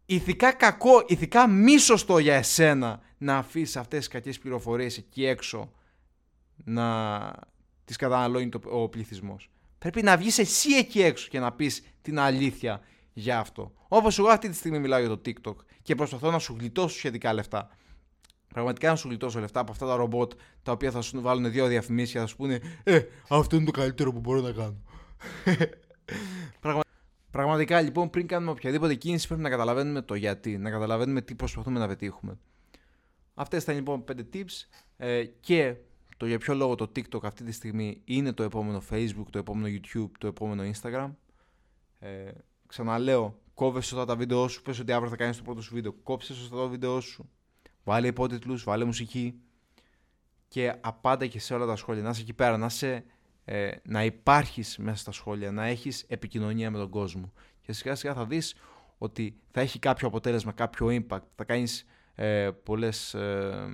ηθικά 0.06 0.52
κακό, 0.52 1.04
ηθικά 1.08 1.48
μη 1.48 1.78
σωστό 1.78 2.18
για 2.18 2.36
εσένα 2.36 3.02
να 3.18 3.38
αφήσεις 3.38 3.78
αυτές 3.78 4.00
τις 4.00 4.08
κακές 4.08 4.40
πληροφορίες 4.40 4.98
εκεί 4.98 5.26
έξω 5.26 5.72
να 6.64 7.32
τις 7.86 7.96
καταναλώνει 7.96 8.50
ο 8.64 8.90
πληθυσμός. 8.90 9.50
Πρέπει 9.78 10.02
να 10.04 10.18
βγεις 10.18 10.38
εσύ 10.38 10.74
εκεί 10.74 11.02
έξω 11.02 11.28
και 11.28 11.40
να 11.40 11.52
πεις 11.52 11.84
την 12.02 12.20
αλήθεια 12.20 12.82
για 13.18 13.40
αυτό. 13.40 13.74
Όπως 13.88 14.20
εγώ 14.20 14.28
αυτή 14.28 14.50
τη 14.50 14.56
στιγμή 14.56 14.80
μιλάω 14.80 15.00
για 15.00 15.10
το 15.10 15.22
TikTok 15.26 15.56
και 15.82 15.96
προσπαθώ 15.96 16.32
να 16.32 16.40
σου 16.40 16.56
γλιτώσω 16.60 16.98
σχετικά 16.98 17.34
λεφτά. 17.34 17.70
Πραγματικά 18.48 18.90
να 18.90 18.96
σου 18.96 19.08
γλιτώσω 19.08 19.40
λεφτά 19.40 19.60
από 19.60 19.72
αυτά 19.72 19.86
τα 19.86 19.96
ρομπότ 19.96 20.32
τα 20.64 20.72
οποία 20.72 20.92
θα 20.92 21.02
σου 21.02 21.22
βάλουν 21.22 21.52
δύο 21.52 21.68
διαφημίσεις 21.68 22.12
και 22.12 22.20
θα 22.20 22.26
σου 22.26 22.36
πούνε 22.36 22.60
Ε, 22.84 23.02
αυτό 23.30 23.56
είναι 23.56 23.66
το 23.66 23.72
καλύτερο 23.72 24.14
που 24.14 24.20
μπορώ 24.20 24.42
να 24.42 24.52
κάνω. 24.52 24.78
Πραγματικά 27.32 27.82
λοιπόν, 27.82 28.10
πριν 28.10 28.28
κάνουμε 28.28 28.52
οποιαδήποτε 28.52 28.96
κίνηση, 28.96 29.28
πρέπει 29.28 29.42
να 29.42 29.50
καταλαβαίνουμε 29.50 30.02
το 30.02 30.16
γιατί, 30.16 30.58
να 30.58 30.70
καταλαβαίνουμε 30.70 31.22
τι 31.22 31.36
προσπαθούμε 31.36 31.80
να 31.80 31.88
πετύχουμε. 31.88 32.38
Αυτές 33.34 33.64
ήταν 33.64 33.76
λοιπόν 33.76 34.04
5 34.08 34.12
tips 34.34 34.68
ε, 34.98 35.24
και 35.24 35.76
το 36.18 36.26
για 36.26 36.38
ποιο 36.38 36.54
λόγο 36.54 36.76
το 36.76 36.92
TikTok 36.96 37.24
αυτή 37.24 37.44
τη 37.44 37.52
στιγμή 37.52 38.02
είναι 38.06 38.34
το 38.34 38.44
επόμενο 38.44 38.82
Facebook, 38.90 39.26
το 39.30 39.38
επόμενο 39.38 39.76
YouTube, 39.76 40.10
το 40.20 40.28
επόμενο 40.28 40.64
Instagram. 40.64 41.10
Ε, 42.00 42.32
ξαναλέω, 42.68 43.40
κόβε 43.54 43.82
σωστά 43.82 44.06
τα 44.06 44.16
βίντεο 44.16 44.48
σου. 44.48 44.62
Πες 44.62 44.80
ότι 44.80 44.92
αύριο 44.92 45.10
θα 45.10 45.16
κάνεις 45.16 45.38
το 45.38 45.44
πρώτο 45.44 45.62
σου 45.62 45.74
βίντεο. 45.74 45.94
Κόψε 45.94 46.34
σωστά 46.34 46.56
το 46.56 46.70
βίντεο 46.70 47.00
σου. 47.00 47.30
Βάλε 47.84 48.08
υπότιτλους, 48.08 48.64
βάλε 48.64 48.84
μουσική. 48.84 49.40
Και 50.48 50.76
απάντα 50.82 51.28
και 51.28 51.40
σε 51.40 51.54
όλα 51.54 51.66
τα 51.66 51.76
σχόλια. 51.76 52.04
Να 52.04 52.10
είσαι 52.10 52.22
εκεί 52.22 52.34
πέρα, 52.34 52.58
να, 52.58 52.70
σε, 52.70 53.04
ε, 53.46 53.72
να 53.84 54.04
υπάρχεις 54.04 54.78
μέσα 54.78 54.98
στα 54.98 55.12
σχόλια, 55.12 55.52
να 55.52 55.66
έχεις 55.66 56.06
επικοινωνία 56.08 56.72
με 56.72 56.78
τον 56.78 56.90
κόσμο. 56.90 57.34
Και 57.62 57.74
σιγά 57.74 57.96
σιγά 57.96 58.14
θα 58.14 58.26
δεις 58.26 58.56
ότι 58.98 59.40
θα 59.52 59.62
έχει 59.62 59.80
κάποιο 59.80 60.08
αποτέλεσμα, 60.08 60.52
κάποιο 60.52 60.88
impact. 60.88 61.24
Θα 61.36 61.44
κάνεις 61.44 61.86
ε, 62.16 62.50
πολλές, 62.64 63.14
ε, 63.14 63.68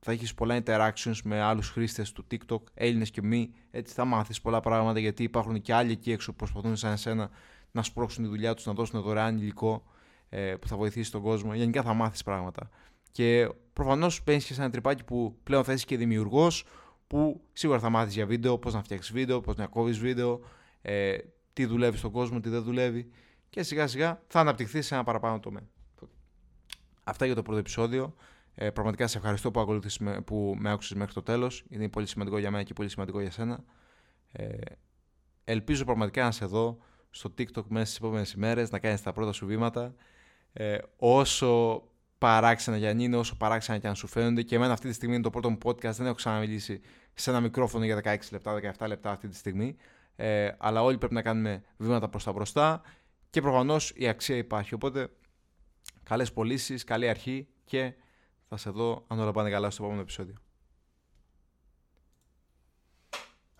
θα 0.00 0.12
έχεις 0.12 0.34
πολλά 0.34 0.62
interactions 0.64 1.18
με 1.24 1.40
άλλους 1.40 1.70
χρήστες 1.70 2.12
του 2.12 2.26
TikTok, 2.30 2.62
Έλληνες 2.74 3.10
και 3.10 3.22
μη, 3.22 3.54
έτσι 3.70 3.94
θα 3.94 4.04
μάθεις 4.04 4.40
πολλά 4.40 4.60
πράγματα 4.60 4.98
γιατί 4.98 5.22
υπάρχουν 5.22 5.60
και 5.60 5.74
άλλοι 5.74 5.92
εκεί 5.92 6.12
έξω 6.12 6.30
που 6.30 6.36
προσπαθούν 6.36 6.76
σαν 6.76 6.92
εσένα 6.92 7.30
να 7.70 7.82
σπρώξουν 7.82 8.22
τη 8.22 8.28
δουλειά 8.28 8.54
τους, 8.54 8.66
να 8.66 8.72
δώσουν 8.72 9.00
δωρεάν 9.00 9.36
υλικό 9.38 9.82
ε, 10.28 10.54
που 10.56 10.68
θα 10.68 10.76
βοηθήσει 10.76 11.10
τον 11.10 11.22
κόσμο. 11.22 11.54
Γενικά 11.54 11.82
θα 11.82 11.94
μάθεις 11.94 12.22
πράγματα. 12.22 12.70
Και 13.10 13.48
προφανώς 13.72 14.22
παίρνεις 14.22 14.44
και 14.44 14.54
σε 14.54 14.60
ένα 14.60 14.70
τρυπάκι 14.70 15.04
που 15.04 15.38
πλέον 15.42 15.64
θα 15.64 15.72
είσαι 15.72 15.84
και 15.84 15.96
δημιουργός, 15.96 16.64
που 17.06 17.40
σίγουρα 17.52 17.78
θα 17.78 17.88
μάθεις 17.88 18.14
για 18.14 18.26
βίντεο, 18.26 18.58
πώς 18.58 18.74
να 18.74 18.82
φτιάξεις 18.82 19.12
βίντεο, 19.12 19.40
πώς 19.40 19.56
να 19.56 19.66
κόβεις 19.66 19.98
βίντεο, 19.98 20.40
ε, 20.82 21.16
τι 21.52 21.66
δουλεύει 21.66 21.96
στον 21.96 22.10
κόσμο, 22.10 22.40
τι 22.40 22.48
δεν 22.48 22.62
δουλεύει 22.62 23.10
και 23.50 23.62
σιγά 23.62 23.86
σιγά 23.86 24.22
θα 24.26 24.40
αναπτυχθείς 24.40 24.86
σε 24.86 24.94
ένα 24.94 25.04
παραπάνω 25.04 25.40
τομέα. 25.40 25.68
Αυτά 27.04 27.26
για 27.26 27.34
το 27.34 27.42
πρώτο 27.42 27.58
επεισόδιο. 27.58 28.14
Ε, 28.54 28.70
πραγματικά 28.70 29.06
σε 29.06 29.18
ευχαριστώ 29.18 29.50
που, 29.50 29.60
ακολούθησες 29.60 29.98
με, 29.98 30.20
που 30.20 30.56
με 30.58 30.70
άκουσες 30.70 30.96
μέχρι 30.96 31.12
το 31.14 31.22
τέλος. 31.22 31.64
Είναι 31.68 31.88
πολύ 31.88 32.06
σημαντικό 32.06 32.38
για 32.38 32.50
μένα 32.50 32.62
και 32.62 32.72
πολύ 32.72 32.88
σημαντικό 32.88 33.20
για 33.20 33.30
σένα. 33.30 33.64
Ε, 34.32 34.58
ελπίζω 35.44 35.84
πραγματικά 35.84 36.24
να 36.24 36.30
σε 36.30 36.44
δω 36.44 36.78
στο 37.10 37.34
TikTok 37.38 37.64
μέσα 37.68 37.86
στις 37.86 37.96
επόμενες 37.96 38.32
ημέρες, 38.32 38.70
να 38.70 38.78
κάνεις 38.78 39.02
τα 39.02 39.12
πρώτα 39.12 39.32
σου 39.32 39.46
βήματα. 39.46 39.94
Ε, 40.52 40.78
όσο 40.96 41.82
παράξενα 42.18 42.76
για 42.76 42.90
αν 42.90 42.98
είναι, 42.98 43.16
όσο 43.16 43.36
παράξενα 43.36 43.78
και 43.78 43.88
αν 43.88 43.94
σου 43.94 44.06
φαίνονται. 44.06 44.42
Και 44.42 44.54
εμένα 44.54 44.72
αυτή 44.72 44.88
τη 44.88 44.94
στιγμή 44.94 45.14
είναι 45.14 45.22
το 45.22 45.30
πρώτο 45.30 45.50
μου 45.50 45.58
podcast. 45.64 45.92
Δεν 45.92 46.06
έχω 46.06 46.14
ξαναμιλήσει 46.14 46.80
σε 47.14 47.30
ένα 47.30 47.40
μικρόφωνο 47.40 47.84
για 47.84 48.00
16 48.04 48.16
λεπτά, 48.30 48.60
17 48.78 48.86
λεπτά 48.86 49.10
αυτή 49.10 49.28
τη 49.28 49.36
στιγμή. 49.36 49.76
Ε, 50.16 50.50
αλλά 50.58 50.82
όλοι 50.82 50.98
πρέπει 50.98 51.14
να 51.14 51.22
κάνουμε 51.22 51.62
βήματα 51.76 52.08
προς 52.08 52.24
τα 52.24 52.32
μπροστά 52.32 52.82
και 53.30 53.40
προφανώς 53.40 53.92
η 53.96 54.08
αξία 54.08 54.36
υπάρχει. 54.36 54.74
Οπότε 54.74 55.08
καλές 56.02 56.32
πωλήσεις, 56.32 56.84
καλή 56.84 57.08
αρχή 57.08 57.48
και 57.64 57.94
θα 58.48 58.56
σε 58.56 58.70
δω 58.70 59.04
αν 59.06 59.18
όλα 59.20 59.32
πάνε 59.32 59.50
καλά 59.50 59.70
στο 59.70 59.82
επόμενο 59.82 60.02
επεισόδιο. 60.02 60.34